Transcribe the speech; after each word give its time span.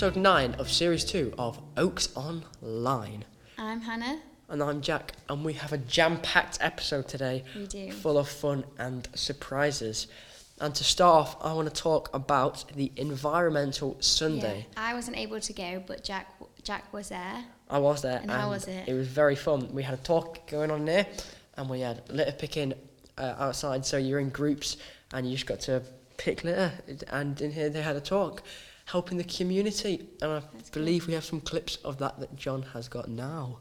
and 0.00 0.10
episode 0.10 0.22
9 0.22 0.54
of 0.60 0.70
series 0.70 1.04
2 1.04 1.34
of 1.38 1.60
Oaks 1.76 2.10
Online. 2.14 3.24
I'm 3.58 3.80
Hannah. 3.80 4.20
And 4.48 4.62
I'm 4.62 4.80
Jack, 4.80 5.14
and 5.28 5.44
we 5.44 5.54
have 5.54 5.72
a 5.72 5.78
jam 5.78 6.18
packed 6.18 6.58
episode 6.60 7.08
today 7.08 7.42
We 7.56 7.66
do. 7.66 7.90
full 7.90 8.16
of 8.16 8.28
fun 8.28 8.64
and 8.78 9.08
surprises. 9.16 10.06
And 10.60 10.72
to 10.76 10.84
start 10.84 11.26
off, 11.26 11.44
I 11.44 11.52
want 11.52 11.74
to 11.74 11.82
talk 11.82 12.14
about 12.14 12.64
the 12.76 12.92
Environmental 12.94 13.96
Sunday. 13.98 14.66
Yeah, 14.76 14.84
I 14.84 14.94
wasn't 14.94 15.16
able 15.16 15.40
to 15.40 15.52
go, 15.52 15.82
but 15.84 16.04
Jack 16.04 16.32
Jack 16.62 16.92
was 16.92 17.08
there. 17.08 17.44
I 17.68 17.78
was 17.78 18.02
there, 18.02 18.20
And 18.20 18.30
how 18.30 18.50
was 18.50 18.68
it? 18.68 18.88
It 18.88 18.94
was 18.94 19.08
very 19.08 19.34
fun. 19.34 19.68
We 19.72 19.82
had 19.82 19.94
a 19.94 20.02
talk 20.02 20.48
going 20.48 20.70
on 20.70 20.84
there, 20.84 21.06
and 21.56 21.68
we 21.68 21.80
had 21.80 22.08
litter 22.08 22.32
picking 22.32 22.72
uh, 23.16 23.34
outside. 23.36 23.84
So 23.84 23.96
you're 23.96 24.20
in 24.20 24.28
groups, 24.28 24.76
and 25.12 25.26
you 25.26 25.32
just 25.32 25.46
got 25.46 25.58
to 25.62 25.82
pick 26.18 26.44
litter. 26.44 26.70
And 27.08 27.40
in 27.40 27.50
here 27.50 27.70
they 27.70 27.82
had 27.82 27.96
a 27.96 28.00
talk, 28.00 28.42
helping 28.90 29.18
the 29.18 29.24
community. 29.24 30.08
And 30.22 30.32
I 30.32 30.40
That's 30.40 30.70
cool. 30.70 30.82
believe 30.82 31.06
we 31.06 31.14
have 31.14 31.24
some 31.24 31.40
clips 31.40 31.76
of 31.84 31.98
that 31.98 32.18
that 32.20 32.34
John 32.36 32.62
has 32.74 32.88
got 32.88 33.08
now. 33.08 33.58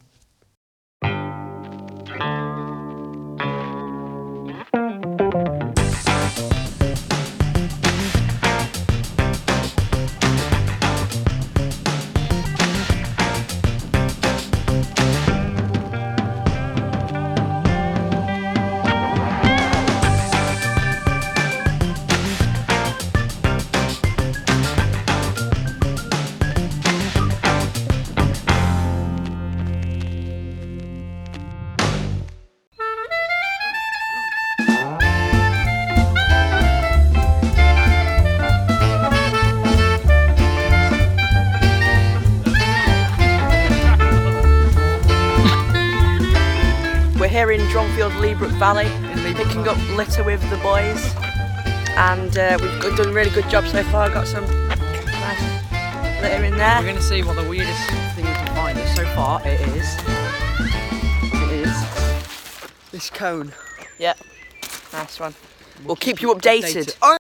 Valley, 48.58 48.90
picking 49.36 49.68
up 49.68 49.78
litter 49.96 50.24
with 50.24 50.42
the 50.50 50.58
boys, 50.58 51.14
and 51.96 52.36
uh, 52.40 52.58
we've 52.60 52.98
done 52.98 53.10
a 53.10 53.14
really 53.14 53.30
good 53.30 53.48
job 53.52 53.68
so 53.68 53.84
far. 53.84 54.10
Got 54.10 54.26
some 54.26 54.46
nice 54.46 56.22
litter 56.22 56.44
in 56.44 56.58
there. 56.58 56.80
We're 56.80 56.88
going 56.88 56.96
to 56.96 57.02
see 57.04 57.22
what 57.22 57.36
the 57.36 57.48
weirdest 57.48 57.88
thing 58.16 58.26
we 58.26 58.32
can 58.32 58.56
find 58.56 58.80
is. 58.80 58.96
So 58.96 59.06
far, 59.14 59.46
it 59.46 59.62
is. 59.62 59.96
It 61.34 61.52
is 61.68 62.92
this 62.92 63.12
cone. 63.12 63.54
Yep, 64.00 64.18
nice 64.92 65.20
one. 65.20 65.36
We'll 65.86 65.96
keep 65.96 66.24
you 66.24 66.34
updated. 66.34 66.96
Oh. 67.04 67.17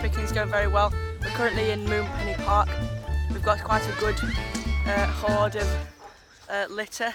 Picking's 0.00 0.32
going 0.32 0.48
very 0.48 0.68
well. 0.68 0.92
We're 1.20 1.30
currently 1.30 1.70
in 1.70 1.84
Moonpenny 1.84 2.34
Park. 2.44 2.68
We've 3.32 3.42
got 3.42 3.62
quite 3.62 3.82
a 3.88 4.00
good 4.00 4.16
uh, 4.86 5.06
hoard 5.06 5.56
of 5.56 5.68
uh, 6.48 6.66
litter. 6.70 7.14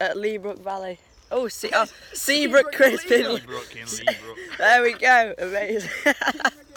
At 0.00 0.16
Leabrook 0.16 0.62
Valley. 0.62 0.98
Oh, 1.30 1.48
see, 1.48 1.70
oh, 1.72 1.86
Seabrook 2.12 2.72
Crispin. 2.72 3.40
There 4.58 4.82
we 4.82 4.94
go. 4.94 5.34
Amazing. 5.38 5.90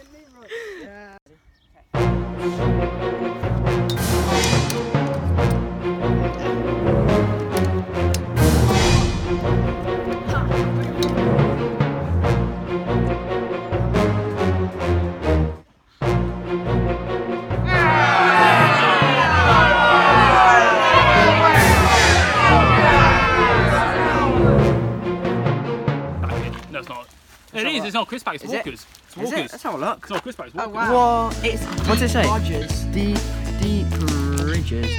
It 27.62 27.76
is. 27.76 27.84
It's 27.86 27.94
not 27.94 28.08
crisp 28.08 28.26
bag. 28.26 28.36
It's 28.36 28.44
Is 28.46 28.52
it? 28.52 28.56
Walkers. 28.58 28.74
It's 28.74 29.12
Is 29.12 29.18
Walkers. 29.18 29.34
it? 29.40 29.52
Let's 29.52 29.64
have 29.64 29.74
a 29.74 29.78
look. 29.78 29.98
It's 30.02 30.10
not 30.10 30.24
crisp 30.24 30.38
bag. 30.40 30.48
It's 30.48 30.56
Oh, 30.58 30.70
Walkers. 30.70 30.74
wow. 30.90 31.26
What? 31.28 31.46
It's 31.46 31.64
what's 31.88 32.02
it 32.02 32.10
say? 32.10 32.26
Rogers. 32.26 32.72
Deep, 32.86 33.18
deep 33.62 33.90
bridges. 34.38 34.92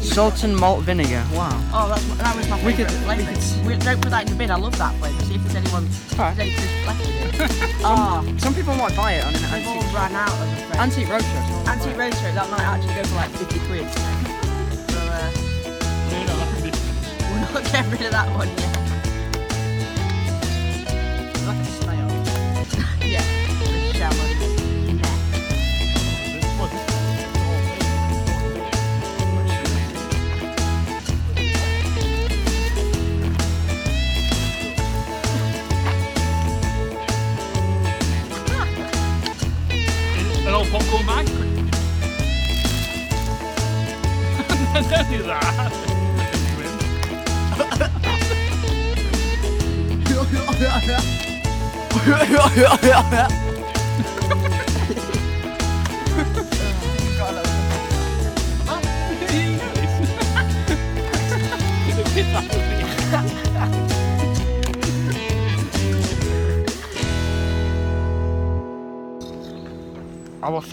Salt 0.00 0.42
and 0.44 0.56
malt 0.56 0.82
vinegar. 0.82 1.24
Wow. 1.34 1.50
Oh, 1.72 1.88
that's 1.88 2.06
my, 2.08 2.14
that 2.16 2.34
was 2.36 2.48
my 2.48 2.58
favourite. 2.58 2.90
We 2.90 2.96
favourite 2.96 3.34
could- 3.34 3.42
flavour. 3.44 3.68
We 3.68 3.76
don't 3.76 4.00
put 4.02 4.10
that 4.10 4.22
in 4.26 4.32
the 4.32 4.38
bin. 4.38 4.50
I 4.50 4.56
love 4.56 4.76
that 4.78 4.94
flavour. 4.98 5.24
See 5.24 5.34
if 5.34 5.42
there's 5.44 5.54
anyone 5.56 5.88
Alright. 6.18 6.36
there's 6.36 6.50
any 6.58 6.86
left 6.86 7.04
in 7.06 7.10
it. 7.10 7.76
Ah, 7.84 8.22
Some 8.38 8.54
people 8.54 8.74
might 8.74 8.94
buy 8.96 9.12
it 9.14 9.24
on 9.24 9.34
an 9.34 9.40
they've 9.40 9.66
all 9.66 9.76
antique, 9.80 9.94
run 9.94 10.12
out. 10.12 10.30
I'm 10.32 10.90
antique 10.90 11.06
roadshow. 11.08 11.66
Antique 11.68 11.96
roadshow. 11.96 12.34
That 12.34 12.50
might 12.50 12.60
actually 12.60 12.94
go 12.94 13.04
for 13.04 13.14
like 13.16 13.30
50 13.30 13.58
quid. 13.68 13.88
So 14.90 14.98
uh, 15.00 15.30
Yeah, 16.10 16.26
no, 16.26 16.36
that 16.36 16.50
we'll 17.30 17.40
not 17.40 17.72
get 17.72 17.86
rid 17.92 18.02
of 18.02 18.10
that 18.12 18.28
one 18.36 18.48
yet. 18.48 18.89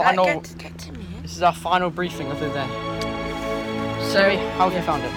Our 0.07 0.13
final. 0.15 0.39
Get, 0.41 0.57
get 0.57 0.77
to 0.79 0.91
me. 0.93 1.05
This 1.21 1.35
is 1.35 1.41
our 1.43 1.53
final 1.53 1.89
briefing 1.89 2.31
of 2.31 2.39
the 2.39 2.47
day. 2.47 2.67
So, 4.13 4.21
how 4.55 4.69
have 4.69 4.73
you 4.73 4.81
found 4.81 5.03
it? 5.03 5.11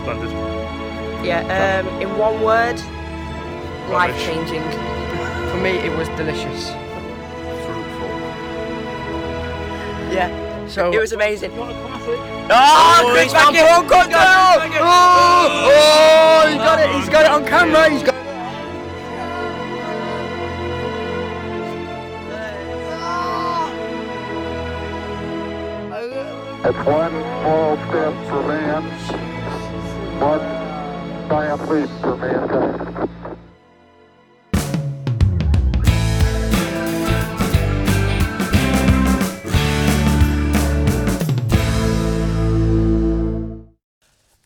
Splendid. 0.00 0.30
Yeah. 1.24 1.84
Um, 1.84 2.00
in 2.00 2.16
one 2.16 2.42
word, 2.42 2.76
life 3.92 4.16
changing. 4.24 4.62
For 5.50 5.58
me, 5.58 5.70
it 5.70 5.94
was 5.98 6.08
delicious. 6.16 6.70
Fruitful. 7.64 8.08
Yeah. 10.12 10.66
So 10.68 10.90
It 10.92 10.98
was 10.98 11.12
amazing. 11.12 11.56
What 11.56 11.70
a 11.70 11.74
classic. 11.74 12.18
Oh, 12.48 13.10
Chris 13.12 13.30
Chris 13.30 13.32
Mackie, 13.34 13.52
Mackie, 13.58 14.76
oh, 14.80 14.80
Oh, 14.80 15.68
oh, 15.68 16.48
he's 16.48 16.58
got 16.58 16.80
it, 16.80 16.90
he's 16.96 17.08
got 17.08 17.24
it 17.24 17.30
on 17.30 17.44
camera, 17.44 17.90
he's 17.90 18.02
got 18.02 18.15
It's 26.68 26.76
one 26.78 27.12
small 27.12 27.76
step 27.76 28.12
for 28.26 28.42
man, 28.48 28.82
one 30.20 30.40
giant 31.28 31.70
leap 31.70 31.88
for 32.00 32.16
mankind. 32.16 33.08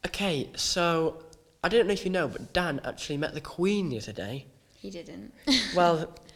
Okay, 0.04 0.50
so 0.56 1.22
I 1.64 1.70
don't 1.70 1.86
know 1.86 1.94
if 1.94 2.04
you 2.04 2.10
know, 2.10 2.28
but 2.28 2.52
Dan 2.52 2.82
actually 2.84 3.16
met 3.16 3.32
the 3.32 3.40
Queen 3.40 3.88
the 3.88 3.96
other 3.96 4.12
day. 4.12 4.44
He 4.76 4.90
didn't. 4.90 5.32
Well, 5.74 6.14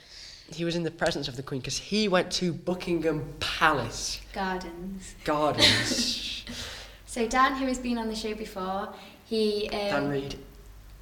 he 0.52 0.64
was 0.64 0.76
in 0.76 0.82
the 0.82 0.91
presence 0.91 1.29
of 1.29 1.37
the 1.37 1.43
Queen 1.43 1.61
because 1.61 1.79
he 1.79 2.08
went 2.08 2.31
to 2.32 2.52
Buckingham 2.52 3.35
Palace 3.41 4.20
Gardens. 4.32 5.14
Gardens. 5.25 6.44
So 7.06 7.29
Dan, 7.29 7.55
who 7.55 7.67
has 7.67 7.79
been 7.79 7.96
on 7.96 8.08
the 8.08 8.17
show 8.17 8.35
before, 8.35 8.88
he 9.25 9.69
Dan 9.69 10.02
um, 10.02 10.11
Reed. 10.11 10.35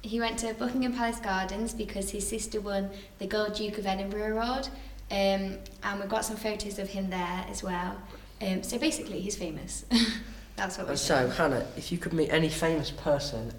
he 0.03 0.19
went 0.19 0.37
to 0.39 0.53
Buckingham 0.53 0.93
Palace 0.93 1.19
Gardens 1.19 1.73
because 1.73 2.11
his 2.11 2.27
sister 2.27 2.61
won 2.61 2.91
the 3.17 3.25
Gold 3.25 3.55
Duke 3.55 3.79
of 3.79 3.87
Edinburgh 3.87 4.33
Award, 4.33 4.67
um, 5.09 5.57
and 5.81 5.99
we've 5.99 6.09
got 6.09 6.23
some 6.23 6.35
photos 6.35 6.77
of 6.77 6.87
him 6.87 7.09
there 7.09 7.45
as 7.49 7.63
well. 7.63 7.99
Um, 8.43 8.61
so 8.61 8.77
basically, 8.77 9.21
he's 9.21 9.35
famous. 9.35 9.85
That's 10.55 10.77
what 10.77 10.85
we 10.85 10.91
And 10.91 10.99
so, 10.99 11.29
Hannah, 11.29 11.65
if 11.75 11.91
you 11.91 11.97
could 11.97 12.13
meet 12.13 12.29
any 12.29 12.49
famous 12.49 12.91
person, 12.91 13.51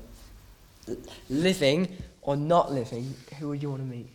living 1.29 1.89
or 2.23 2.37
not 2.37 2.71
living, 2.71 3.15
who 3.41 3.49
would 3.49 3.61
you 3.65 3.71
want 3.71 3.83
to 3.83 3.89
meet? 3.89 4.07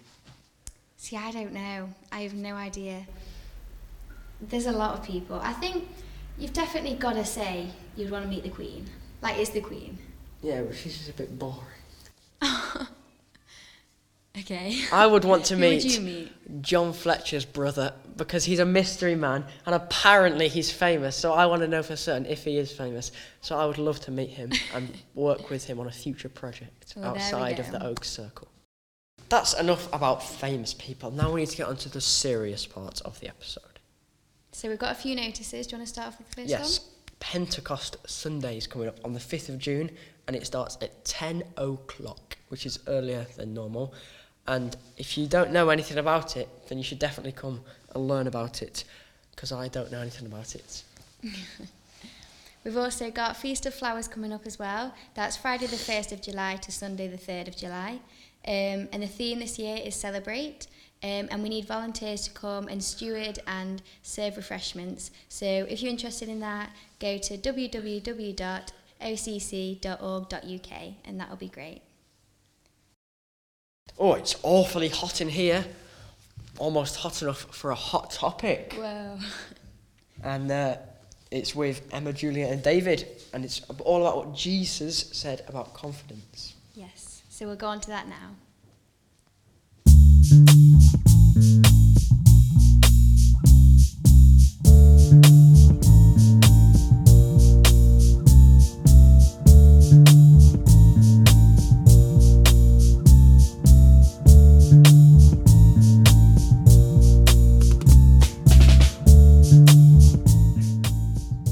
See, 1.01 1.15
I 1.15 1.31
don't 1.31 1.53
know. 1.53 1.89
I 2.11 2.19
have 2.23 2.33
no 2.33 2.55
idea. 2.55 3.07
There's 4.41 4.65
a 4.65 4.71
lot 4.73 4.99
of 4.99 5.05
people. 5.05 5.39
I 5.41 5.53
think 5.53 5.87
you've 6.37 6.51
definitely 6.51 6.95
got 6.95 7.13
to 7.13 7.23
say 7.23 7.67
you'd 7.95 8.11
want 8.11 8.25
to 8.25 8.29
meet 8.29 8.43
the 8.43 8.49
Queen. 8.49 8.85
Like, 9.21 9.37
it's 9.37 9.51
the 9.51 9.61
Queen. 9.61 9.97
Yeah, 10.41 10.63
but 10.63 10.75
she's 10.75 10.97
just 10.97 11.09
a 11.09 11.13
bit 11.13 11.39
boring. 11.39 11.63
Okay. 14.37 14.79
I 14.93 15.05
would 15.05 15.25
want 15.25 15.43
to 15.45 15.55
Who 15.55 15.61
would 15.61 15.69
meet 15.69 15.85
you 15.85 16.01
meet? 16.01 16.61
John 16.61 16.93
Fletcher's 16.93 17.45
brother 17.45 17.93
because 18.15 18.45
he's 18.45 18.59
a 18.59 18.65
mystery 18.65 19.15
man 19.15 19.43
and 19.65 19.75
apparently 19.75 20.47
he's 20.47 20.71
famous. 20.71 21.15
So 21.15 21.33
I 21.33 21.47
want 21.47 21.61
to 21.63 21.67
know 21.67 21.83
for 21.83 21.95
certain 21.95 22.25
if 22.25 22.45
he 22.45 22.57
is 22.57 22.71
famous. 22.71 23.11
So 23.41 23.57
I 23.57 23.65
would 23.65 23.79
love 23.79 23.99
to 24.01 24.11
meet 24.11 24.29
him 24.29 24.51
and 24.73 24.91
work 25.15 25.49
with 25.49 25.65
him 25.65 25.79
on 25.79 25.87
a 25.87 25.91
future 25.91 26.29
project 26.29 26.93
Well, 26.95 27.05
there 27.05 27.13
we 27.13 27.19
outside 27.19 27.59
of 27.59 27.71
the. 27.71 27.83
Oak 27.83 28.05
Circle. 28.05 28.47
That's 29.29 29.53
enough 29.53 29.91
about 29.93 30.23
famous 30.23 30.73
people. 30.73 31.11
Now 31.11 31.31
we 31.31 31.41
need 31.41 31.49
to 31.49 31.57
get 31.57 31.67
onto 31.67 31.89
the 31.89 32.01
serious 32.01 32.65
part 32.65 33.01
of 33.01 33.19
the 33.19 33.27
episode. 33.27 33.63
So 34.51 34.67
we've 34.67 34.79
got 34.79 34.91
a 34.91 34.95
few 34.95 35.15
notices. 35.15 35.67
Do 35.67 35.75
you 35.75 35.77
want 35.77 35.87
to 35.87 35.93
start 35.93 36.07
off 36.09 36.17
with 36.17 36.29
the 36.29 36.35
first 36.41 36.49
yes, 36.49 36.79
one? 36.79 36.89
Pentecost 37.19 37.97
Sunday 38.07 38.57
is 38.57 38.65
coming 38.65 38.87
up 38.87 38.99
on 39.05 39.13
the 39.13 39.19
5th 39.19 39.49
of 39.49 39.59
June 39.59 39.91
and 40.27 40.35
it 40.35 40.45
starts 40.45 40.77
at 40.81 41.05
10 41.05 41.43
o'clock, 41.57 42.37
which 42.49 42.65
is 42.65 42.79
earlier 42.87 43.25
than 43.37 43.53
normal. 43.53 43.93
And 44.47 44.75
if 44.97 45.17
you 45.17 45.27
don't 45.27 45.51
know 45.51 45.69
anything 45.69 45.97
about 45.97 46.35
it, 46.35 46.49
then 46.67 46.79
you 46.79 46.83
should 46.83 46.99
definitely 46.99 47.33
come 47.33 47.61
and 47.93 48.07
learn 48.07 48.25
about 48.25 48.63
it 48.63 48.83
because 49.35 49.51
I 49.51 49.67
don't 49.67 49.91
know 49.91 50.01
anything 50.01 50.25
about 50.25 50.55
it. 50.55 50.83
We've 52.63 52.77
also 52.77 53.09
got 53.09 53.37
Feast 53.37 53.65
of 53.65 53.73
Flowers 53.73 54.07
coming 54.07 54.33
up 54.33 54.45
as 54.45 54.59
well. 54.59 54.93
That's 55.13 55.37
Friday 55.37 55.67
the 55.67 55.77
1st 55.77 56.11
of 56.11 56.21
July 56.21 56.57
to 56.57 56.71
Sunday 56.71 57.07
the 57.07 57.17
3rd 57.17 57.47
of 57.47 57.55
July. 57.55 57.99
Um, 58.45 58.87
and 58.91 59.03
the 59.03 59.07
theme 59.07 59.39
this 59.39 59.59
year 59.59 59.77
is 59.83 59.95
Celebrate. 59.95 60.67
Um, 61.01 61.29
and 61.31 61.41
we 61.41 61.47
need 61.47 61.65
volunteers 61.65 62.23
to 62.23 62.31
come 62.31 62.67
and 62.67 62.83
steward 62.83 63.39
and 63.47 63.81
serve 64.03 64.35
refreshments. 64.35 65.11
So 65.29 65.45
if 65.45 65.81
you're 65.81 65.91
interested 65.91 66.27
in 66.27 66.41
that, 66.41 66.71
go 66.99 67.17
to 67.17 67.37
www.occ.org.uk 67.37 68.41
and 71.05 71.19
that'll 71.19 71.37
be 71.37 71.47
great. 71.47 71.81
Oh, 73.97 74.13
it's 74.13 74.35
awfully 74.43 74.89
hot 74.89 75.21
in 75.21 75.29
here. 75.29 75.65
Almost 76.57 76.97
hot 76.97 77.21
enough 77.21 77.55
for 77.55 77.71
a 77.71 77.75
hot 77.75 78.11
topic. 78.11 78.75
Wow. 78.77 79.19
And 80.21 80.51
uh, 80.51 80.75
it's 81.31 81.55
with 81.55 81.81
Emma, 81.93 82.11
Julia, 82.11 82.47
and 82.47 82.61
David. 82.61 83.07
And 83.33 83.45
it's 83.45 83.61
all 83.79 84.01
about 84.01 84.17
what 84.17 84.35
Jesus 84.35 85.09
said 85.13 85.43
about 85.47 85.73
confidence. 85.73 86.55
Yes. 86.75 87.18
So 87.39 87.47
we'll 87.47 87.55
go 87.55 87.67
on 87.67 87.79
to 87.79 87.87
that 87.87 88.05
now. 88.09 88.35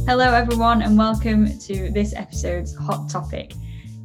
Hello, 0.06 0.34
everyone, 0.34 0.82
and 0.82 0.98
welcome 0.98 1.58
to 1.60 1.90
this 1.92 2.14
episode's 2.14 2.76
hot 2.76 3.10
topic. 3.10 3.54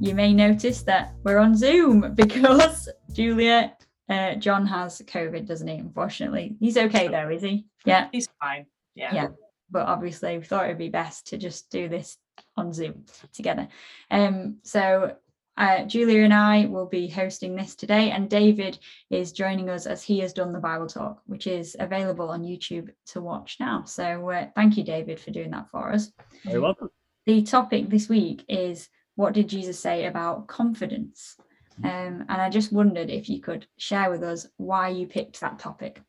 You 0.03 0.17
may 0.17 0.33
notice 0.33 0.83
that 0.83 1.15
we're 1.23 1.39
on 1.39 1.57
Zoom 1.57 2.13
because 2.17 2.89
Julia, 3.13 3.73
uh, 4.09 4.35
John 4.35 4.67
has 4.67 5.01
COVID, 5.03 5.47
doesn't 5.47 5.69
he? 5.69 5.77
Unfortunately, 5.77 6.57
he's 6.59 6.77
okay 6.77 7.07
though, 7.07 7.29
is 7.29 7.41
he? 7.41 7.67
Yeah, 7.85 8.09
He's 8.11 8.29
fine. 8.41 8.67
Yeah. 8.97 9.15
Yeah. 9.15 9.29
but 9.71 9.87
obviously 9.87 10.37
we 10.39 10.45
thought 10.45 10.65
it'd 10.65 10.77
be 10.77 10.89
best 10.89 11.29
to 11.29 11.39
just 11.39 11.71
do 11.71 11.89
this 11.89 12.17
on 12.57 12.73
Zoom 12.73 13.05
together. 13.33 13.69
Um, 14.11 14.57
so 14.65 15.15
uh, 15.57 15.85
Julia 15.85 16.25
and 16.25 16.35
I 16.35 16.67
will 16.67 16.87
be 16.87 17.07
hosting 17.07 17.55
this 17.55 17.77
today, 17.77 18.11
and 18.11 18.29
David 18.29 18.81
is 19.09 19.31
joining 19.31 19.71
us 19.71 19.87
as 19.87 20.03
he 20.03 20.19
has 20.19 20.33
done 20.33 20.53
the 20.53 20.59
Bible 20.59 20.89
talk, 20.89 21.23
which 21.27 21.47
is 21.47 21.77
available 21.79 22.29
on 22.29 22.43
YouTube 22.43 22.91
to 23.13 23.21
watch 23.21 23.59
now. 23.61 23.85
So 23.85 24.31
uh, 24.31 24.49
thank 24.57 24.77
you, 24.77 24.83
David, 24.83 25.21
for 25.21 25.31
doing 25.31 25.53
that 25.53 25.71
for 25.71 25.93
us. 25.93 26.11
Very 26.45 26.59
welcome. 26.59 26.91
The 27.27 27.45
topic 27.45 27.89
this 27.89 28.09
week 28.09 28.45
is 28.49 28.89
what 29.17 29.35
did 29.35 29.49
Jesus 29.49 29.79
say 29.79 30.07
about 30.07 30.47
confidence? 30.47 31.37
Um, 31.85 32.25
and 32.29 32.41
I 32.41 32.49
just 32.49 32.73
wondered 32.73 33.11
if 33.11 33.29
you 33.29 33.41
could 33.41 33.67
share 33.77 34.11
with 34.11 34.23
us 34.23 34.47
why 34.57 34.89
you 34.89 35.07
picked 35.07 35.41
that 35.41 35.59
topic. 35.59 36.01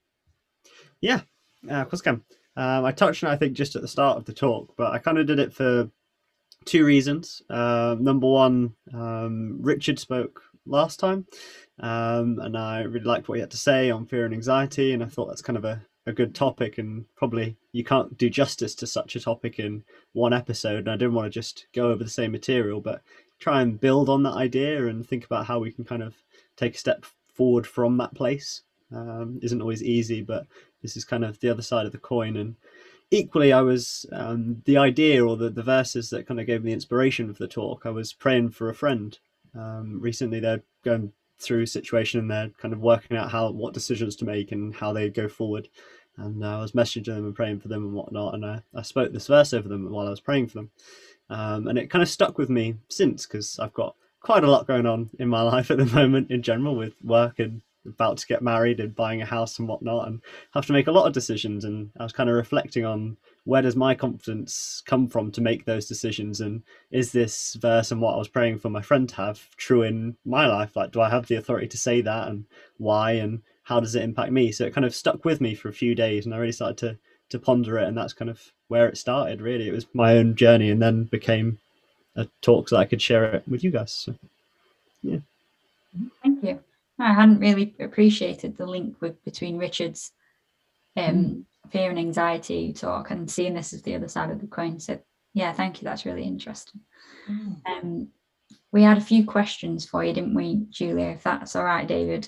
Yeah, 1.01 1.21
uh, 1.69 1.75
of 1.75 1.89
course 1.89 2.01
I 2.01 2.11
can. 2.11 2.21
Um, 2.55 2.85
I 2.85 2.91
touched 2.91 3.23
on 3.23 3.31
it, 3.31 3.33
I 3.33 3.37
think, 3.37 3.53
just 3.53 3.75
at 3.75 3.81
the 3.81 3.87
start 3.87 4.17
of 4.17 4.25
the 4.25 4.33
talk, 4.33 4.73
but 4.77 4.91
I 4.91 4.99
kind 4.99 5.17
of 5.17 5.25
did 5.25 5.39
it 5.39 5.53
for 5.53 5.89
two 6.65 6.85
reasons. 6.85 7.41
Uh, 7.49 7.95
number 7.99 8.27
one, 8.27 8.73
um, 8.93 9.57
Richard 9.61 9.99
spoke 9.99 10.41
last 10.65 10.99
time, 10.99 11.25
um, 11.79 12.39
and 12.41 12.57
I 12.57 12.81
really 12.81 13.05
liked 13.05 13.27
what 13.27 13.35
he 13.35 13.41
had 13.41 13.51
to 13.51 13.57
say 13.57 13.89
on 13.89 14.05
fear 14.05 14.25
and 14.25 14.33
anxiety, 14.33 14.93
and 14.93 15.03
I 15.03 15.07
thought 15.07 15.27
that's 15.27 15.41
kind 15.41 15.57
of 15.57 15.65
a, 15.65 15.81
a 16.05 16.13
good 16.13 16.35
topic, 16.35 16.77
and 16.77 17.05
probably 17.15 17.55
you 17.71 17.83
can't 17.83 18.17
do 18.17 18.29
justice 18.29 18.75
to 18.75 18.87
such 18.87 19.15
a 19.15 19.19
topic 19.19 19.59
in 19.59 19.83
one 20.13 20.33
episode. 20.33 20.79
And 20.79 20.89
I 20.89 20.97
didn't 20.97 21.13
want 21.13 21.25
to 21.25 21.39
just 21.39 21.67
go 21.73 21.91
over 21.91 22.03
the 22.03 22.09
same 22.09 22.31
material, 22.31 22.81
but 22.81 23.01
try 23.39 23.61
and 23.61 23.79
build 23.79 24.09
on 24.09 24.23
that 24.23 24.33
idea 24.33 24.87
and 24.87 25.05
think 25.05 25.25
about 25.25 25.45
how 25.45 25.59
we 25.59 25.71
can 25.71 25.85
kind 25.85 26.03
of 26.03 26.15
take 26.55 26.75
a 26.75 26.77
step 26.77 27.05
forward 27.27 27.65
from 27.65 27.97
that 27.97 28.13
place. 28.13 28.61
Um, 28.91 29.39
isn't 29.41 29.61
always 29.61 29.81
easy, 29.81 30.21
but 30.21 30.45
this 30.81 30.95
is 30.95 31.05
kind 31.05 31.25
of 31.25 31.39
the 31.39 31.49
other 31.49 31.63
side 31.63 31.85
of 31.85 31.91
the 31.91 31.97
coin. 31.97 32.37
And 32.37 32.55
equally, 33.09 33.51
I 33.51 33.61
was 33.61 34.05
um, 34.11 34.61
the 34.65 34.77
idea 34.77 35.25
or 35.25 35.35
the, 35.35 35.49
the 35.49 35.63
verses 35.63 36.09
that 36.11 36.27
kind 36.27 36.39
of 36.39 36.45
gave 36.45 36.63
me 36.63 36.71
the 36.71 36.75
inspiration 36.75 37.33
for 37.33 37.41
the 37.41 37.47
talk. 37.47 37.85
I 37.85 37.89
was 37.89 38.13
praying 38.13 38.51
for 38.51 38.69
a 38.69 38.75
friend. 38.75 39.17
Um, 39.55 39.99
recently, 39.99 40.39
they're 40.39 40.63
going 40.83 41.11
through 41.39 41.65
situation 41.65 42.19
and 42.19 42.31
they're 42.31 42.51
kind 42.57 42.73
of 42.73 42.79
working 42.79 43.17
out 43.17 43.31
how 43.31 43.49
what 43.51 43.73
decisions 43.73 44.15
to 44.17 44.25
make 44.25 44.51
and 44.51 44.75
how 44.75 44.93
they 44.93 45.09
go 45.09 45.27
forward. 45.27 45.67
And 46.17 46.43
uh, 46.43 46.57
I 46.57 46.61
was 46.61 46.73
messaging 46.73 47.05
them 47.05 47.25
and 47.25 47.35
praying 47.35 47.59
for 47.59 47.67
them 47.67 47.83
and 47.83 47.93
whatnot. 47.93 48.35
And 48.35 48.45
I, 48.45 48.61
I 48.75 48.83
spoke 48.83 49.11
this 49.11 49.27
verse 49.27 49.53
over 49.53 49.67
them 49.67 49.89
while 49.91 50.07
I 50.07 50.11
was 50.11 50.21
praying 50.21 50.47
for 50.47 50.59
them. 50.59 50.71
Um, 51.29 51.67
and 51.67 51.77
it 51.77 51.89
kind 51.89 52.03
of 52.03 52.09
stuck 52.09 52.37
with 52.37 52.49
me 52.49 52.75
since 52.89 53.25
because 53.25 53.57
I've 53.59 53.73
got 53.73 53.95
quite 54.19 54.43
a 54.43 54.49
lot 54.49 54.67
going 54.67 54.85
on 54.85 55.09
in 55.19 55.27
my 55.27 55.41
life 55.53 55.71
at 55.71 55.77
the 55.77 55.85
moment 55.85 56.31
in 56.31 56.41
general 56.41 56.75
with 56.75 56.93
work 57.03 57.39
and 57.39 57.61
about 57.85 58.17
to 58.17 58.27
get 58.27 58.41
married 58.41 58.79
and 58.79 58.95
buying 58.95 59.21
a 59.21 59.25
house 59.25 59.59
and 59.59 59.67
whatnot 59.67 60.07
and 60.07 60.21
have 60.53 60.65
to 60.65 60.73
make 60.73 60.87
a 60.87 60.91
lot 60.91 61.05
of 61.05 61.11
decisions 61.11 61.65
and 61.65 61.89
i 61.99 62.03
was 62.03 62.13
kind 62.13 62.29
of 62.29 62.35
reflecting 62.35 62.85
on 62.85 63.17
where 63.45 63.61
does 63.61 63.75
my 63.75 63.93
confidence 63.93 64.81
come 64.85 65.07
from 65.07 65.31
to 65.31 65.41
make 65.41 65.65
those 65.65 65.87
decisions 65.87 66.41
and 66.41 66.61
is 66.91 67.11
this 67.11 67.55
verse 67.55 67.91
and 67.91 68.01
what 68.01 68.13
i 68.13 68.17
was 68.17 68.27
praying 68.27 68.57
for 68.57 68.69
my 68.69 68.81
friend 68.81 69.09
to 69.09 69.15
have 69.15 69.47
true 69.57 69.83
in 69.83 70.15
my 70.25 70.45
life 70.45 70.75
like 70.75 70.91
do 70.91 71.01
i 71.01 71.09
have 71.09 71.27
the 71.27 71.35
authority 71.35 71.67
to 71.67 71.77
say 71.77 72.01
that 72.01 72.27
and 72.27 72.45
why 72.77 73.11
and 73.11 73.41
how 73.63 73.79
does 73.79 73.95
it 73.95 74.03
impact 74.03 74.31
me 74.31 74.51
so 74.51 74.65
it 74.65 74.73
kind 74.73 74.85
of 74.85 74.95
stuck 74.95 75.25
with 75.25 75.41
me 75.41 75.53
for 75.55 75.69
a 75.69 75.73
few 75.73 75.95
days 75.95 76.25
and 76.25 76.33
i 76.33 76.37
really 76.37 76.51
started 76.51 76.77
to 76.77 76.97
to 77.29 77.39
ponder 77.39 77.77
it 77.79 77.87
and 77.87 77.97
that's 77.97 78.13
kind 78.13 78.29
of 78.29 78.51
where 78.67 78.87
it 78.87 78.97
started 78.97 79.41
really 79.41 79.67
it 79.67 79.73
was 79.73 79.87
my 79.93 80.17
own 80.17 80.35
journey 80.35 80.69
and 80.69 80.81
then 80.81 81.03
became 81.05 81.57
a 82.15 82.27
talk 82.41 82.69
so 82.69 82.75
that 82.75 82.81
i 82.81 82.85
could 82.85 83.01
share 83.01 83.35
it 83.35 83.43
with 83.47 83.63
you 83.63 83.71
guys 83.71 83.91
so. 83.91 84.13
Yeah. 85.03 85.19
Thank 86.23 86.43
you. 86.43 86.59
I 86.99 87.13
hadn't 87.13 87.39
really 87.39 87.73
appreciated 87.79 88.57
the 88.57 88.65
link 88.65 88.95
with 89.01 89.23
between 89.25 89.57
Richard's 89.57 90.11
um, 90.97 91.45
fear 91.71 91.89
and 91.89 91.99
anxiety 91.99 92.73
talk 92.73 93.11
and 93.11 93.29
seeing 93.29 93.53
this 93.53 93.73
as 93.73 93.81
the 93.81 93.95
other 93.95 94.07
side 94.07 94.31
of 94.31 94.39
the 94.41 94.47
coin. 94.47 94.79
So 94.79 94.99
yeah, 95.33 95.53
thank 95.53 95.81
you. 95.81 95.85
That's 95.85 96.05
really 96.05 96.23
interesting. 96.23 96.81
Um, 97.65 98.09
we 98.71 98.83
had 98.83 98.97
a 98.97 99.01
few 99.01 99.25
questions 99.25 99.85
for 99.85 100.03
you, 100.03 100.13
didn't 100.13 100.35
we, 100.35 100.65
Julia? 100.69 101.07
If 101.09 101.23
that's 101.23 101.55
all 101.55 101.63
right, 101.63 101.87
David. 101.87 102.27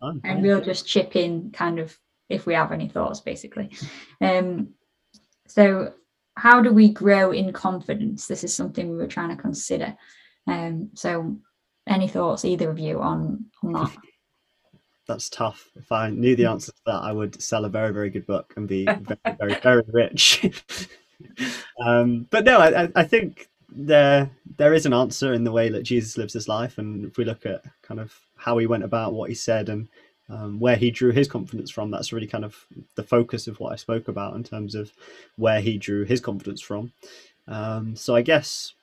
Fun. 0.00 0.20
and 0.24 0.42
we'll 0.42 0.60
just 0.60 0.86
chip 0.86 1.16
in 1.16 1.50
kind 1.50 1.78
of 1.78 1.96
if 2.28 2.46
we 2.46 2.54
have 2.54 2.70
any 2.72 2.88
thoughts 2.88 3.20
basically 3.20 3.70
um 4.20 4.68
so 5.48 5.92
how 6.36 6.62
do 6.62 6.72
we 6.72 6.88
grow 6.92 7.32
in 7.32 7.52
confidence 7.52 8.26
this 8.26 8.44
is 8.44 8.54
something 8.54 8.88
we 8.90 8.96
were 8.96 9.08
trying 9.08 9.30
to 9.36 9.42
consider 9.42 9.96
Um, 10.46 10.90
so, 10.94 11.38
any 11.86 12.08
thoughts, 12.08 12.44
either 12.44 12.70
of 12.70 12.78
you, 12.78 13.00
on 13.00 13.46
on 13.62 13.72
that? 13.72 13.96
That's 15.08 15.30
tough. 15.30 15.70
If 15.74 15.90
I 15.90 16.10
knew 16.10 16.36
the 16.36 16.44
answer 16.44 16.70
to 16.70 16.78
that, 16.86 17.02
I 17.02 17.12
would 17.12 17.40
sell 17.42 17.64
a 17.64 17.70
very, 17.70 17.92
very 17.92 18.10
good 18.10 18.26
book 18.26 18.52
and 18.56 18.68
be 18.68 18.84
very, 18.84 19.36
very, 19.38 19.54
very 19.62 19.82
rich. 19.88 20.44
um, 21.84 22.26
but 22.30 22.44
no, 22.44 22.58
I, 22.58 22.84
I- 22.84 23.04
think 23.04 23.48
there 23.70 24.30
there 24.56 24.74
is 24.74 24.86
an 24.86 24.94
answer 24.94 25.32
in 25.34 25.44
the 25.44 25.52
way 25.52 25.68
that 25.70 25.82
Jesus 25.82 26.16
lives 26.18 26.34
his 26.34 26.48
life, 26.48 26.78
and 26.78 27.04
if 27.06 27.16
we 27.18 27.24
look 27.24 27.46
at 27.46 27.62
kind 27.82 28.00
of 28.00 28.14
how 28.36 28.58
he 28.58 28.66
went 28.66 28.84
about 28.84 29.14
what 29.14 29.28
he 29.30 29.34
said 29.34 29.68
and 29.68 29.88
um, 30.30 30.60
where 30.60 30.76
he 30.76 30.90
drew 30.90 31.10
his 31.12 31.28
confidence 31.28 31.70
from, 31.70 31.90
that's 31.90 32.12
really 32.12 32.26
kind 32.26 32.44
of 32.44 32.66
the 32.96 33.02
focus 33.02 33.46
of 33.46 33.60
what 33.60 33.72
I 33.72 33.76
spoke 33.76 34.08
about 34.08 34.36
in 34.36 34.44
terms 34.44 34.74
of 34.74 34.92
where 35.36 35.60
he 35.60 35.78
drew 35.78 36.04
his 36.04 36.20
confidence 36.20 36.60
from. 36.60 36.92
Um, 37.46 37.96
so 37.96 38.14
I 38.14 38.22
guess 38.22 38.74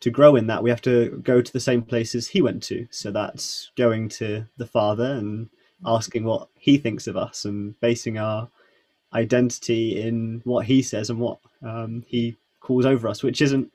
to 0.00 0.10
grow 0.10 0.36
in 0.36 0.46
that, 0.48 0.62
we 0.62 0.70
have 0.70 0.82
to 0.82 1.20
go 1.24 1.40
to 1.40 1.52
the 1.52 1.60
same 1.60 1.82
places 1.82 2.28
he 2.28 2.42
went 2.42 2.62
to. 2.64 2.86
So 2.90 3.10
that's 3.10 3.70
going 3.76 4.08
to 4.10 4.46
the 4.56 4.66
Father 4.66 5.04
and 5.12 5.48
asking 5.84 6.24
what 6.24 6.48
he 6.54 6.78
thinks 6.78 7.06
of 7.06 7.16
us 7.16 7.44
and 7.44 7.78
basing 7.80 8.18
our 8.18 8.48
identity 9.14 10.00
in 10.00 10.40
what 10.44 10.64
he 10.64 10.82
says 10.82 11.10
and 11.10 11.18
what 11.18 11.38
um, 11.62 12.04
he 12.06 12.36
calls 12.60 12.86
over 12.86 13.08
us, 13.08 13.22
which 13.22 13.42
isn't 13.42 13.70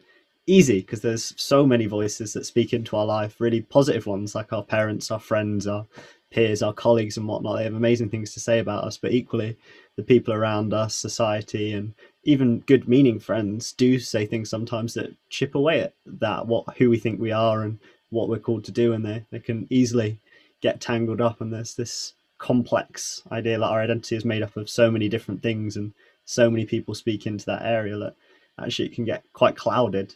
easy 0.48 0.80
because 0.80 1.02
there's 1.02 1.34
so 1.38 1.66
many 1.66 1.86
voices 1.86 2.34
that 2.34 2.46
speak 2.46 2.74
into 2.74 2.96
our 2.96 3.06
life, 3.06 3.40
really 3.40 3.62
positive 3.62 4.06
ones 4.06 4.34
like 4.34 4.54
our 4.54 4.64
parents, 4.64 5.12
our 5.12 5.20
friends, 5.20 5.68
our 5.68 5.86
peers, 6.32 6.64
our 6.64 6.74
colleagues, 6.74 7.18
and 7.18 7.28
whatnot. 7.28 7.58
They 7.58 7.66
have 7.66 7.76
amazing 7.76 8.10
things 8.10 8.34
to 8.34 8.40
say 8.40 8.60
about 8.60 8.84
us, 8.84 8.98
but 8.98 9.12
equally, 9.12 9.58
the 9.96 10.04
people 10.04 10.34
around 10.34 10.74
us, 10.74 10.96
society, 10.96 11.74
and 11.74 11.94
even 12.24 12.60
good 12.62 12.88
meaning 12.88 13.20
friends 13.20 13.74
do 13.74 14.00
say 14.00 14.26
things 14.26 14.50
sometimes 14.50 14.94
that 14.94 15.16
chip 15.30 15.56
away 15.56 15.82
at 15.82 15.94
that 16.06 16.46
what 16.46 16.66
who 16.78 16.90
we 16.90 16.98
think 17.00 17.20
we 17.20 17.32
are 17.32 17.64
and 17.64 17.80
what 18.10 18.30
we're 18.30 18.38
called 18.38 18.64
to 18.66 18.72
do 18.72 18.94
and 18.94 19.06
they, 19.06 19.26
they 19.32 19.40
can 19.40 19.66
easily 19.70 20.20
get 20.62 20.82
tangled 20.82 21.22
up 21.22 21.42
and 21.42 21.54
there's 21.54 21.76
this 21.76 22.14
complex 22.38 23.22
idea 23.32 23.58
that 23.58 23.66
our 23.66 23.82
identity 23.82 24.16
is 24.16 24.26
made 24.26 24.44
up 24.44 24.56
of 24.58 24.70
so 24.70 24.92
many 24.92 25.10
different 25.10 25.42
things 25.42 25.76
and 25.76 25.94
so 26.26 26.50
many 26.50 26.66
people 26.66 26.94
speak 26.94 27.26
into 27.26 27.46
that 27.46 27.64
area 27.64 27.98
that 27.98 28.16
actually 28.60 28.86
it 28.86 28.94
can 28.94 29.06
get 29.06 29.24
quite 29.34 29.56
clouded 29.56 30.14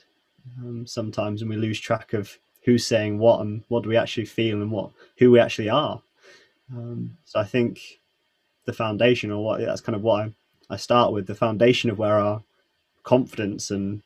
um, 0.60 0.86
sometimes 0.86 1.42
and 1.42 1.50
we 1.50 1.56
lose 1.56 1.80
track 1.80 2.14
of 2.14 2.38
who's 2.64 2.86
saying 2.86 3.18
what 3.18 3.42
and 3.42 3.64
what 3.70 3.84
do 3.84 3.90
we 3.90 3.98
actually 3.98 4.26
feel 4.26 4.62
and 4.62 4.72
what 4.72 4.92
who 5.18 5.32
we 5.32 5.40
actually 5.40 5.70
are. 5.70 6.02
Um, 6.72 7.18
so 7.26 7.40
i 7.40 7.44
think 7.44 8.00
the 8.66 8.74
foundation 8.74 9.32
or 9.32 9.44
what 9.44 9.60
that's 9.60 9.82
kind 9.82 9.96
of 9.96 10.04
what 10.04 10.26
I, 10.26 10.34
I 10.70 10.78
start 10.78 11.12
with 11.12 11.28
the 11.28 11.36
foundation 11.36 11.90
of 11.90 11.98
where 11.98 12.20
our 12.20 12.44
confidence 13.04 13.72
and 13.72 14.04